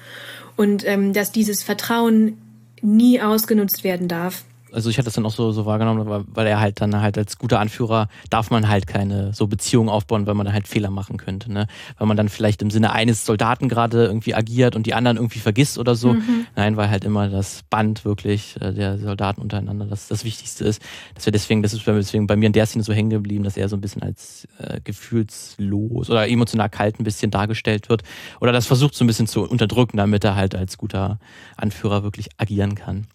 [0.56, 2.38] Und ähm, dass dieses Vertrauen
[2.82, 6.60] nie ausgenutzt werden darf also ich hatte das dann auch so, so wahrgenommen, weil er
[6.60, 10.46] halt dann halt als guter Anführer darf man halt keine so Beziehungen aufbauen, weil man
[10.46, 11.66] dann halt Fehler machen könnte, ne?
[11.96, 15.38] Weil man dann vielleicht im Sinne eines Soldaten gerade irgendwie agiert und die anderen irgendwie
[15.38, 16.14] vergisst oder so.
[16.14, 16.46] Mhm.
[16.56, 20.82] Nein, weil halt immer das Band wirklich äh, der Soldaten untereinander das, das Wichtigste ist.
[21.14, 23.56] Dass wir deswegen, das ist deswegen bei mir in der Szene so hängen geblieben, dass
[23.56, 28.02] er so ein bisschen als äh, gefühlslos oder emotional kalt ein bisschen dargestellt wird.
[28.40, 31.18] Oder das versucht so ein bisschen zu unterdrücken, damit er halt als guter
[31.56, 33.06] Anführer wirklich agieren kann.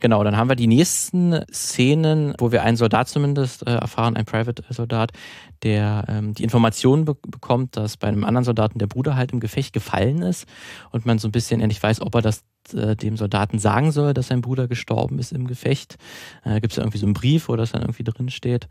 [0.00, 4.24] Genau, dann haben wir die nächsten Szenen, wo wir einen Soldat zumindest äh, erfahren, ein
[4.24, 5.12] Private-Soldat,
[5.62, 9.40] der ähm, die Information be bekommt, dass bei einem anderen Soldaten der Bruder halt im
[9.40, 10.46] Gefecht gefallen ist
[10.90, 12.44] und man so ein bisschen endlich weiß, ob er das
[12.74, 15.96] äh, dem Soldaten sagen soll, dass sein Bruder gestorben ist im Gefecht.
[16.44, 18.68] Äh, Gibt es irgendwie so einen Brief, wo das dann irgendwie drin steht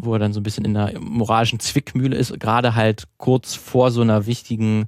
[0.00, 3.90] wo er dann so ein bisschen in einer moralischen Zwickmühle ist, gerade halt kurz vor
[3.90, 4.86] so einer wichtigen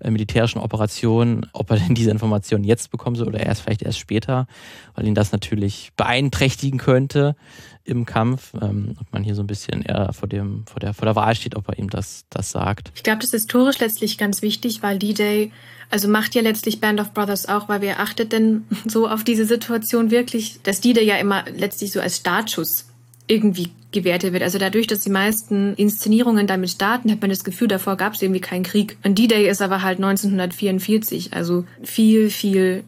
[0.00, 3.98] äh, militärischen Operation, ob er denn diese Information jetzt bekommen soll oder erst vielleicht erst
[3.98, 4.46] später,
[4.94, 7.36] weil ihn das natürlich beeinträchtigen könnte
[7.84, 11.06] im Kampf ähm, und man hier so ein bisschen eher vor dem vor der vor
[11.06, 12.92] der Wahl steht, ob er ihm das das sagt.
[12.94, 15.50] Ich glaube, das ist historisch letztlich ganz wichtig, weil D-Day
[15.90, 19.44] also macht ja letztlich Band of Brothers auch, weil wer achtet denn so auf diese
[19.44, 22.86] Situation wirklich, dass D-Day ja immer letztlich so als Startschuss
[23.26, 24.42] irgendwie gewertet wird.
[24.42, 28.22] Also dadurch, dass die meisten Inszenierungen damit starten, hat man das Gefühl, davor gab es
[28.22, 28.96] irgendwie keinen Krieg.
[29.04, 32.84] Und D-Day ist aber halt 1944, also viel, viel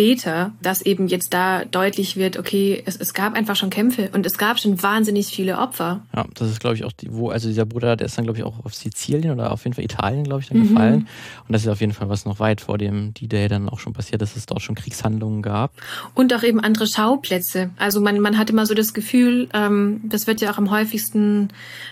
[0.00, 4.24] später, dass eben jetzt da deutlich wird, okay, es, es gab einfach schon Kämpfe und
[4.24, 6.00] es gab schon wahnsinnig viele Opfer.
[6.16, 8.38] Ja, das ist, glaube ich, auch die, wo, also dieser Bruder, der ist dann, glaube
[8.38, 10.68] ich, auch auf Sizilien oder auf jeden Fall Italien, glaube ich, dann mhm.
[10.68, 11.08] gefallen.
[11.46, 13.92] Und das ist auf jeden Fall was noch weit vor dem D-Day dann auch schon
[13.92, 15.72] passiert, dass es dort schon Kriegshandlungen gab.
[16.14, 17.68] Und auch eben andere Schauplätze.
[17.76, 21.48] Also man, man hat immer so das Gefühl, ähm, das wird ja auch am häufigsten,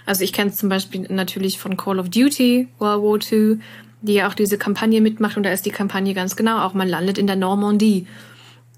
[0.07, 3.59] also ich kenne es zum Beispiel natürlich von Call of Duty, World War II,
[4.01, 6.89] die ja auch diese Kampagne mitmacht und da ist die Kampagne ganz genau auch, man
[6.89, 8.07] landet in der Normandie.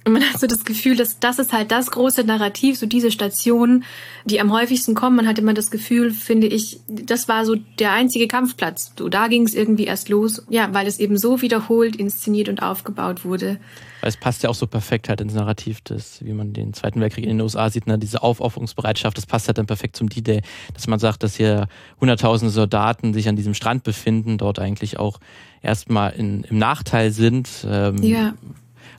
[0.05, 3.11] Und man hat so das Gefühl, dass das ist halt das große Narrativ, so diese
[3.11, 3.85] Stationen,
[4.25, 5.17] die am häufigsten kommen.
[5.17, 8.93] Man hat immer das Gefühl, finde ich, das war so der einzige Kampfplatz.
[8.99, 10.43] So, da ging es irgendwie erst los.
[10.49, 13.59] Ja, weil es eben so wiederholt, inszeniert und aufgebaut wurde.
[14.01, 17.01] Weil es passt ja auch so perfekt halt ins Narrativ, des, wie man den Zweiten
[17.01, 20.43] Weltkrieg in den USA sieht, ne, diese Aufopferungsbereitschaft, das passt halt dann perfekt zum D-Day,
[20.75, 21.69] dass man sagt, dass hier
[22.01, 25.19] hunderttausende Soldaten sich an diesem Strand befinden, dort eigentlich auch
[25.63, 27.67] erstmal in, im Nachteil sind.
[27.69, 28.35] Ähm, ja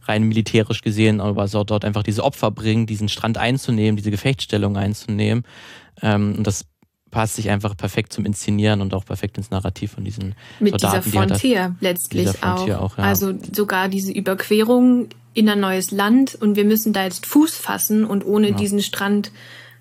[0.07, 4.77] rein militärisch gesehen, aber so dort einfach diese Opfer bringen, diesen Strand einzunehmen, diese Gefechtsstellung
[4.77, 5.43] einzunehmen.
[6.01, 6.65] Ähm, und das
[7.11, 11.03] passt sich einfach perfekt zum Inszenieren und auch perfekt ins Narrativ von diesen Mit Soldaten.
[11.03, 12.93] Dieser Frontier die letztlich dieser Frontier auch.
[12.93, 13.03] auch ja.
[13.03, 18.05] Also sogar diese Überquerung in ein neues Land und wir müssen da jetzt Fuß fassen
[18.05, 18.55] und ohne ja.
[18.55, 19.31] diesen Strand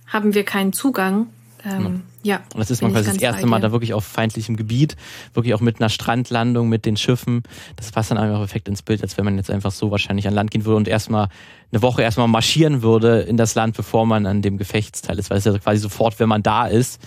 [0.06, 1.28] haben wir keinen Zugang.
[1.64, 2.42] Ähm, ja.
[2.54, 4.96] Und das ist man quasi das erste Mal da wirklich auf feindlichem Gebiet,
[5.34, 7.42] wirklich auch mit einer Strandlandung, mit den Schiffen.
[7.76, 10.34] Das passt dann einfach perfekt ins Bild, als wenn man jetzt einfach so wahrscheinlich an
[10.34, 11.28] Land gehen würde und erstmal
[11.72, 15.38] eine Woche erstmal marschieren würde in das Land, bevor man an dem Gefechtsteil ist, weil
[15.38, 17.00] es ja quasi sofort, wenn man da ist,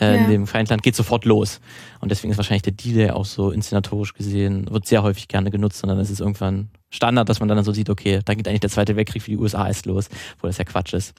[0.00, 0.24] äh, ja.
[0.24, 1.60] in dem Feindland, geht sofort los.
[2.00, 5.82] Und deswegen ist wahrscheinlich der D-Day auch so inszenatorisch gesehen, wird sehr häufig gerne genutzt
[5.82, 8.60] und dann ist es irgendwann Standard, dass man dann so sieht, okay, da geht eigentlich
[8.60, 10.08] der Zweite Weltkrieg für die USA erst los,
[10.40, 11.14] wo das ja Quatsch ist.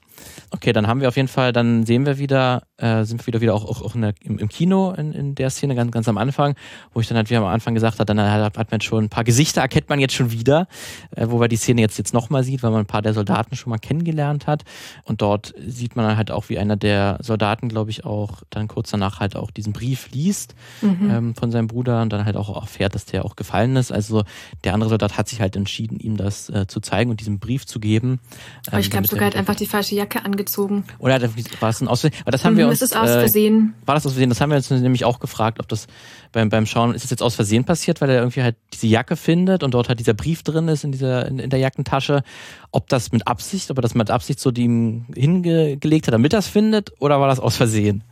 [0.50, 3.40] Okay, dann haben wir auf jeden Fall, dann sehen wir wieder, äh, sind wir wieder,
[3.40, 6.18] wieder auch, auch, auch der, im, im, Kino in, in der Szene ganz, ganz am
[6.18, 6.54] Anfang,
[6.92, 9.08] wo ich dann halt, wie am Anfang gesagt habe, dann hat, hat man schon ein
[9.08, 10.66] paar Gesichter, erkennt man jetzt schon wieder,
[11.14, 13.56] äh, wo man die Szene jetzt, jetzt nochmal sieht, weil man ein paar der Soldaten
[13.56, 14.64] schon mal kennengelernt hat.
[15.04, 18.90] Und dort sieht man halt auch, wie einer der Soldaten, glaube ich, auch dann kurz
[18.90, 21.10] danach halt auch diesen Brief liest mhm.
[21.10, 23.92] ähm, von seinem Bruder und dann halt auch erfährt, dass der auch gefallen ist.
[23.92, 24.24] Also
[24.64, 27.66] der andere Soldat hat sich halt entschieden, ihm das äh, zu zeigen und diesen Brief
[27.66, 28.20] zu geben.
[28.68, 30.84] Aber ich ähm, glaube sogar, er hat einfach die falsche Jacke angezogen.
[30.98, 31.20] Oder
[31.60, 32.78] war es ein aus Aber das haben mhm, wir uns.
[32.78, 33.74] Das ist aus äh, Versehen.
[33.82, 34.28] Äh, war das aus Versehen?
[34.28, 35.88] Das haben wir uns nämlich auch gefragt, ob das
[36.32, 39.16] beim, beim Schauen, ist das jetzt aus Versehen passiert, weil er irgendwie halt diese Jacke
[39.16, 42.22] findet und dort halt dieser Brief drin ist in dieser, in, in der Jackentasche.
[42.70, 46.32] Ob das mit Absicht, ob er das mit Absicht so die ihm hingelegt hat, damit
[46.32, 48.04] er das findet, oder war das aus Versehen?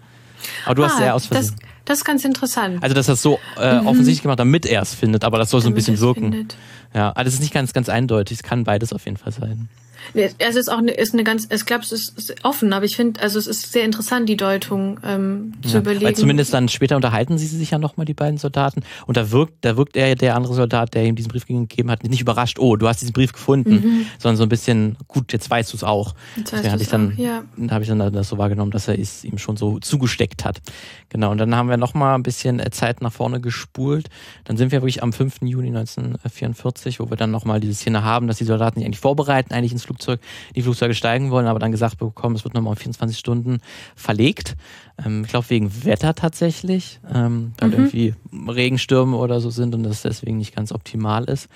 [0.67, 1.57] Aber du ah, hast ja aus Versehen.
[1.57, 2.83] Das, das ist ganz interessant.
[2.83, 3.87] Also, dass er es so äh, mhm.
[3.87, 6.33] offensichtlich gemacht, damit er es findet, aber das soll so ein bisschen wirken.
[6.33, 6.57] Findet.
[6.95, 8.39] Ja, also es ist nicht ganz, ganz eindeutig.
[8.39, 9.69] Es kann beides auf jeden Fall sein.
[10.13, 13.21] Es ist auch eine, ist eine ganz, ich glaube, es ist offen, aber ich finde,
[13.21, 16.05] also es ist sehr interessant, die Deutung ähm, zu ja, überlegen.
[16.05, 18.83] Weil zumindest dann später unterhalten sie sich ja nochmal, die beiden Soldaten.
[19.07, 22.05] Und da wirkt, da wirkt er, der andere Soldat, der ihm diesen Brief gegeben hat,
[22.05, 24.07] nicht überrascht, oh, du hast diesen Brief gefunden, mhm.
[24.19, 26.15] sondern so ein bisschen, gut, jetzt weißt du es auch.
[26.37, 27.43] Jetzt Deswegen hatte ich dann, ja.
[27.71, 30.61] habe ich dann das so wahrgenommen, dass er es ihm schon so zugesteckt hat.
[31.09, 31.31] Genau.
[31.31, 34.09] Und dann haben wir nochmal ein bisschen äh, Zeit nach vorne gespult.
[34.45, 35.43] Dann sind wir wirklich am 5.
[35.43, 39.55] Juni 1944, wo wir dann nochmal diese Szene haben, dass die Soldaten sich eigentlich vorbereiten,
[39.55, 40.21] eigentlich ins Flugzeug Flugzeug,
[40.55, 43.59] die Flugzeuge steigen wollen, aber dann gesagt bekommen, es wird nochmal um 24 Stunden
[43.95, 44.57] verlegt.
[45.05, 47.75] Ähm, ich glaube wegen Wetter tatsächlich, ähm, weil mhm.
[47.75, 51.49] irgendwie Regenstürme oder so sind und das deswegen nicht ganz optimal ist.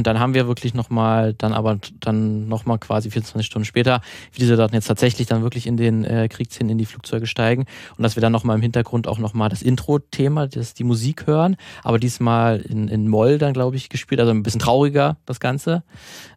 [0.00, 4.00] Und dann haben wir wirklich nochmal, dann aber dann nochmal quasi 24 Stunden später,
[4.32, 7.66] wie diese Soldaten jetzt tatsächlich dann wirklich in den äh, Kriegsszenen in die Flugzeuge steigen
[7.98, 11.98] und dass wir dann nochmal im Hintergrund auch nochmal das Intro-Thema, die Musik hören, aber
[11.98, 15.82] diesmal in, in Moll dann, glaube ich, gespielt, also ein bisschen trauriger das Ganze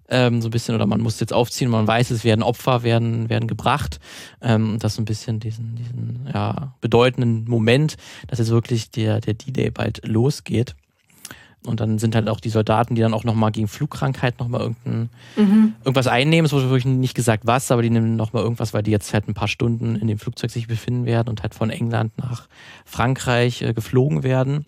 [0.10, 3.30] ähm, so ein bisschen, oder man muss jetzt aufziehen, man weiß, es werden Opfer, werden,
[3.30, 4.00] werden gebracht.
[4.42, 7.96] Ähm, das so ein bisschen diesen, diesen ja, bedeutenden Moment,
[8.28, 10.76] dass jetzt wirklich der, der D-Day bald losgeht.
[11.66, 15.10] Und dann sind halt auch die Soldaten, die dann auch nochmal gegen Flugkrankheit nochmal irgendein,
[15.38, 15.74] mhm.
[15.80, 16.46] irgendwas einnehmen.
[16.46, 19.30] Es wurde wirklich nicht gesagt was, aber die nehmen nochmal irgendwas, weil die jetzt halt
[19.30, 22.48] ein paar Stunden in dem Flugzeug sich befinden werden und halt von England nach
[22.86, 24.66] Frankreich äh, geflogen werden.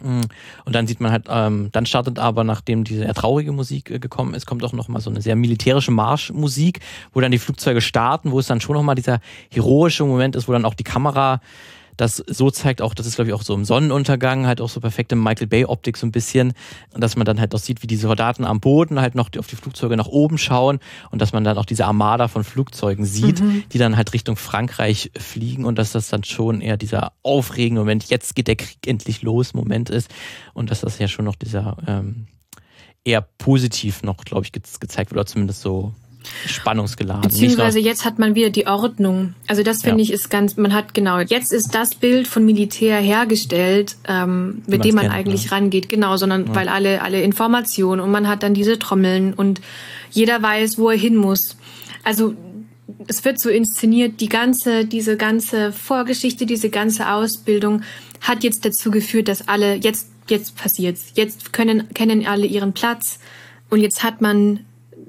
[0.00, 0.22] Mhm.
[0.64, 3.98] Und dann sieht man halt, ähm, dann startet aber, nachdem diese eher traurige Musik äh,
[3.98, 6.80] gekommen ist, kommt auch nochmal so eine sehr militärische Marschmusik,
[7.12, 9.20] wo dann die Flugzeuge starten, wo es dann schon nochmal dieser
[9.50, 11.40] heroische Moment ist, wo dann auch die Kamera
[12.00, 14.80] das so zeigt auch, das ist glaube ich auch so im Sonnenuntergang, halt auch so
[14.80, 16.52] perfekte Michael Bay Optik so ein bisschen,
[16.94, 19.46] und dass man dann halt auch sieht, wie die Soldaten am Boden halt noch auf
[19.46, 20.80] die Flugzeuge nach oben schauen
[21.10, 23.64] und dass man dann auch diese Armada von Flugzeugen sieht, mhm.
[23.72, 28.08] die dann halt Richtung Frankreich fliegen und dass das dann schon eher dieser aufregende Moment,
[28.08, 30.10] jetzt geht der Krieg endlich los Moment ist
[30.54, 32.26] und dass das ja schon noch dieser ähm,
[33.04, 35.94] eher positiv noch, glaube ich, ge gezeigt wird oder zumindest so
[36.46, 37.22] spannungsgeladen.
[37.22, 39.34] Beziehungsweise jetzt hat man wieder die Ordnung.
[39.46, 40.04] Also das finde ja.
[40.04, 44.84] ich ist ganz, man hat genau, jetzt ist das Bild von Militär hergestellt, ähm, mit
[44.84, 45.52] dem man kennt, eigentlich ne?
[45.52, 46.54] rangeht, genau, sondern ja.
[46.54, 49.60] weil alle, alle Informationen und man hat dann diese Trommeln und
[50.10, 51.56] jeder weiß, wo er hin muss.
[52.04, 52.34] Also
[53.06, 57.82] es wird so inszeniert, die ganze, diese ganze Vorgeschichte, diese ganze Ausbildung
[58.20, 61.12] hat jetzt dazu geführt, dass alle, jetzt, jetzt passiert's.
[61.14, 63.18] Jetzt können, kennen alle ihren Platz
[63.70, 64.60] und jetzt hat man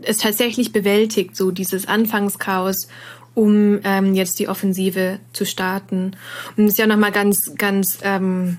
[0.03, 2.87] es tatsächlich bewältigt, so dieses Anfangschaos,
[3.33, 6.15] um ähm, jetzt die Offensive zu starten.
[6.57, 8.57] Und es ist ja nochmal ganz, ganz, ähm,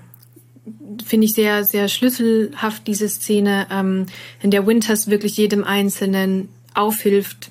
[1.04, 4.06] finde ich sehr, sehr schlüsselhaft, diese Szene, ähm,
[4.40, 7.50] in der Winters wirklich jedem Einzelnen aufhilft,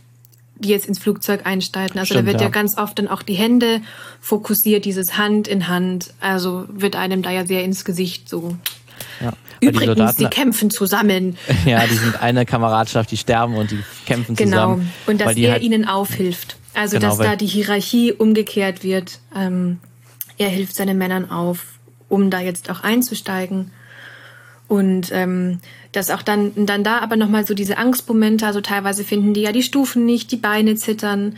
[0.55, 1.99] die jetzt ins Flugzeug einsteigen.
[1.99, 2.47] Also Stimmt, da wird ja.
[2.47, 2.51] ja.
[2.51, 3.81] ganz oft dann auch die Hände
[4.19, 6.13] fokussiert, dieses Hand in Hand.
[6.19, 8.55] Also wird einem da ja sehr ins Gesicht so
[9.21, 9.33] ja.
[9.59, 11.37] Übrigens, die, Soldaten, die, kämpfen zusammen.
[11.65, 14.51] Ja, die sind eine Kameradschaft, die sterben und die kämpfen genau.
[14.51, 14.75] zusammen.
[14.77, 16.57] Genau, und dass er halt, ihnen aufhilft.
[16.73, 19.19] Also, genau, dass da die Hierarchie umgekehrt wird.
[19.35, 19.79] Ähm,
[20.37, 21.65] er hilft seinen Männern auf,
[22.09, 23.71] um da jetzt auch einzusteigen.
[24.67, 25.59] Und ähm,
[25.91, 29.51] dass auch dann, dann da aber nochmal so diese Angstmomente, also teilweise finden die ja
[29.51, 31.35] die Stufen nicht, die Beine zittern.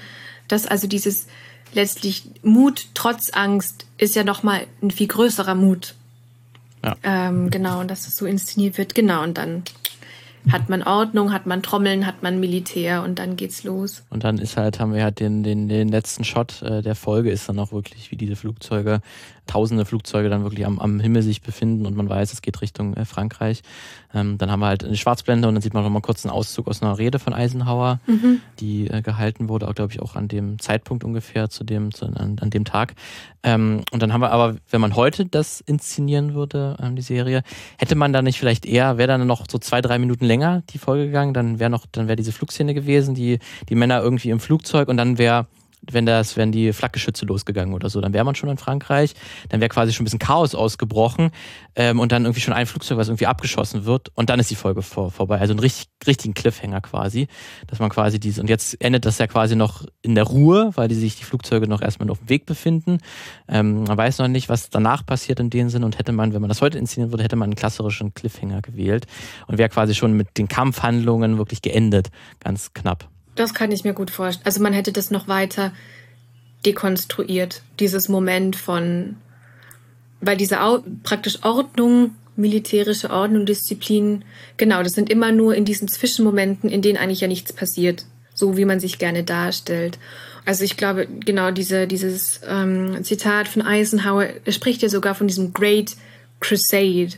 [0.47, 1.27] Dass also dieses
[1.73, 5.95] letztlich Mut trotz Angst ist ja nochmal ein viel größerer Mut.
[6.83, 6.95] Ja.
[7.03, 8.93] Ähm, genau, und dass es so inszeniert wird.
[8.95, 9.63] Genau, und dann
[10.51, 14.03] hat man Ordnung, hat man Trommeln, hat man Militär und dann geht's los.
[14.09, 17.31] Und dann ist halt, haben wir halt den, den, den letzten Shot äh, der Folge
[17.31, 19.01] ist dann auch wirklich, wie diese Flugzeuge,
[19.45, 22.93] tausende Flugzeuge dann wirklich am, am Himmel sich befinden und man weiß, es geht Richtung
[22.95, 23.61] äh, Frankreich.
[24.13, 26.67] Ähm, dann haben wir halt eine Schwarzblende und dann sieht man nochmal kurz einen Auszug
[26.67, 28.39] aus einer Rede von Eisenhower, mhm.
[28.59, 32.05] die äh, gehalten wurde, auch glaube ich auch an dem Zeitpunkt ungefähr, zu dem, zu,
[32.05, 32.95] an, an dem Tag.
[33.43, 37.43] Ähm, und dann haben wir aber, wenn man heute das inszenieren würde, ähm, die Serie,
[37.77, 40.77] hätte man da nicht vielleicht eher, wäre dann noch so zwei, drei Minuten länger die
[40.77, 44.39] Folge gegangen, dann wäre noch, dann wäre diese Flugszene gewesen, die, die Männer irgendwie im
[44.39, 45.47] Flugzeug und dann wäre
[45.91, 49.13] wenn das, wenn die Flakgeschütze losgegangen oder so, dann wäre man schon in Frankreich,
[49.49, 51.31] dann wäre quasi schon ein bisschen Chaos ausgebrochen
[51.75, 54.55] ähm, und dann irgendwie schon ein Flugzeug, was irgendwie abgeschossen wird und dann ist die
[54.55, 55.39] Folge vor, vorbei.
[55.39, 57.27] Also ein richtig, richtigen Cliffhanger quasi,
[57.67, 60.87] dass man quasi diese, und jetzt endet das ja quasi noch in der Ruhe, weil
[60.87, 62.99] die sich die Flugzeuge noch erstmal auf dem Weg befinden.
[63.47, 66.41] Ähm, man weiß noch nicht, was danach passiert in dem Sinn und hätte man, wenn
[66.41, 69.05] man das heute inszenieren würde, hätte man einen klassischen Cliffhanger gewählt
[69.47, 72.09] und wäre quasi schon mit den Kampfhandlungen wirklich geendet,
[72.39, 73.12] ganz knapp.
[73.35, 74.45] Das kann ich mir gut vorstellen.
[74.45, 75.73] Also man hätte das noch weiter
[76.65, 79.17] dekonstruiert, dieses Moment von,
[80.21, 84.23] weil diese Au praktisch Ordnung, militärische Ordnung, Disziplin,
[84.57, 88.57] genau, das sind immer nur in diesen Zwischenmomenten, in denen eigentlich ja nichts passiert, so
[88.57, 89.99] wie man sich gerne darstellt.
[90.45, 95.27] Also ich glaube, genau diese, dieses ähm, Zitat von Eisenhower, er spricht ja sogar von
[95.27, 95.95] diesem Great
[96.39, 97.13] Crusade.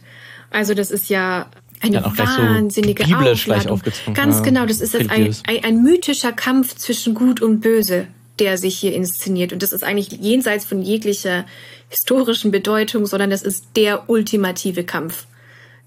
[0.51, 1.49] Also das ist ja
[1.85, 3.81] eine ja, wahnsinnige so Aufladung.
[4.13, 8.07] Ganz ja, genau, das ist jetzt ein, ein, ein, mythischer Kampf zwischen Gut und Böse,
[8.39, 9.53] der sich hier inszeniert.
[9.53, 11.45] Und das ist eigentlich jenseits von jeglicher
[11.89, 15.25] historischen Bedeutung, sondern das ist der ultimative Kampf,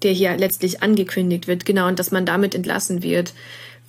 [0.03, 1.65] der hier letztlich angekündigt wird.
[1.65, 3.33] Genau, und dass man damit entlassen wird,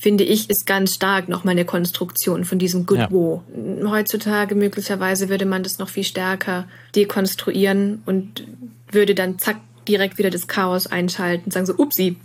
[0.00, 3.10] finde ich, ist ganz stark nochmal eine Konstruktion von diesem Good ja.
[3.10, 3.44] War.
[3.84, 8.46] Heutzutage möglicherweise würde man das noch viel stärker dekonstruieren und
[8.90, 9.58] würde dann zack
[9.90, 12.16] direkt wieder das Chaos einschalten und sagen so, upsi,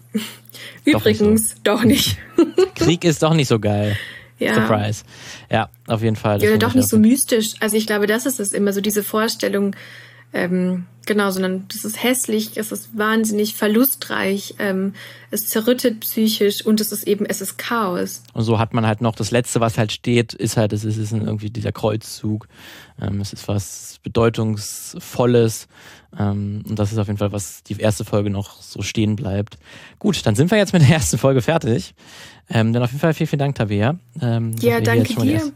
[0.85, 2.43] übrigens doch nicht, so.
[2.45, 2.75] doch nicht.
[2.75, 3.97] Krieg ist doch nicht so geil.
[4.37, 4.53] Ja.
[4.53, 5.03] Surprise.
[5.49, 6.41] Ja, auf jeden Fall.
[6.43, 7.53] Ja, doch nicht so mystisch.
[7.61, 9.75] Also ich glaube, das ist es immer, so diese Vorstellung,
[10.35, 14.93] ähm, genau, sondern das ist hässlich, es ist wahnsinnig verlustreich, ähm,
[15.31, 18.21] es zerrüttet psychisch und es ist eben, es ist Chaos.
[18.33, 20.97] Und so hat man halt noch das Letzte, was halt steht, ist halt, es ist,
[20.97, 22.49] ist irgendwie dieser Kreuzzug.
[23.01, 25.69] Ähm, es ist was Bedeutungsvolles.
[26.19, 29.57] Ähm, und das ist auf jeden Fall, was die erste Folge noch so stehen bleibt.
[29.99, 31.95] Gut, dann sind wir jetzt mit der ersten Folge fertig.
[32.49, 33.97] Ähm, dann auf jeden Fall vielen, vielen Dank, Tabea.
[34.21, 35.53] Ähm, ja, danke dir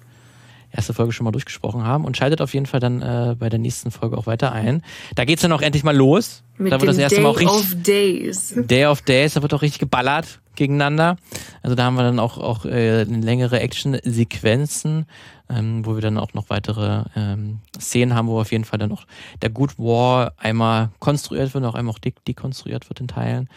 [0.71, 3.59] erste Folge schon mal durchgesprochen haben und schaltet auf jeden Fall dann äh, bei der
[3.59, 4.83] nächsten Folge auch weiter ein.
[5.15, 6.43] Da geht's dann auch endlich mal los.
[6.57, 8.53] Mit da wird das erste Day Mal auch richtig, of Days.
[8.55, 11.17] Day of Days, da wird auch richtig geballert gegeneinander.
[11.63, 15.07] Also da haben wir dann auch, auch äh, längere Action-Sequenzen,
[15.49, 18.91] ähm, wo wir dann auch noch weitere ähm, Szenen haben, wo auf jeden Fall dann
[18.91, 19.05] auch
[19.41, 23.49] der Good War einmal konstruiert wird, auch einmal auch dekonstruiert wird in Teilen.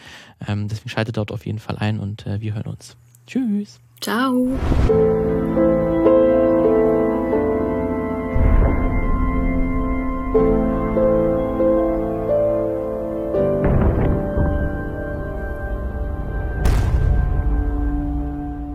[0.47, 2.95] Ähm, deswegen schaltet dort auf jeden Fall ein und äh, wir hören uns.
[3.27, 3.79] Tschüss.
[4.01, 4.47] Ciao.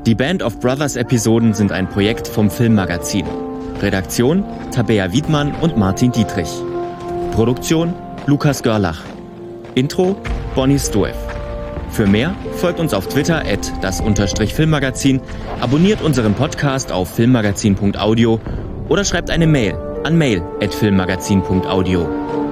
[0.08, 3.26] Die Band of Brothers Episoden sind ein Projekt vom Filmmagazin.
[3.82, 6.48] Redaktion Tabea Wiedmann und Martin Dietrich.
[7.32, 7.92] Produktion
[8.26, 9.02] Lukas Görlach.
[9.74, 10.16] Intro
[10.54, 11.16] Bonnie Stoev.
[11.90, 14.00] Für mehr folgt uns auf Twitter at das
[14.52, 15.20] Filmmagazin,
[15.60, 18.40] abonniert unseren Podcast auf filmmagazin.audio
[18.88, 22.47] oder schreibt eine Mail an mail at filmmagazin.audio.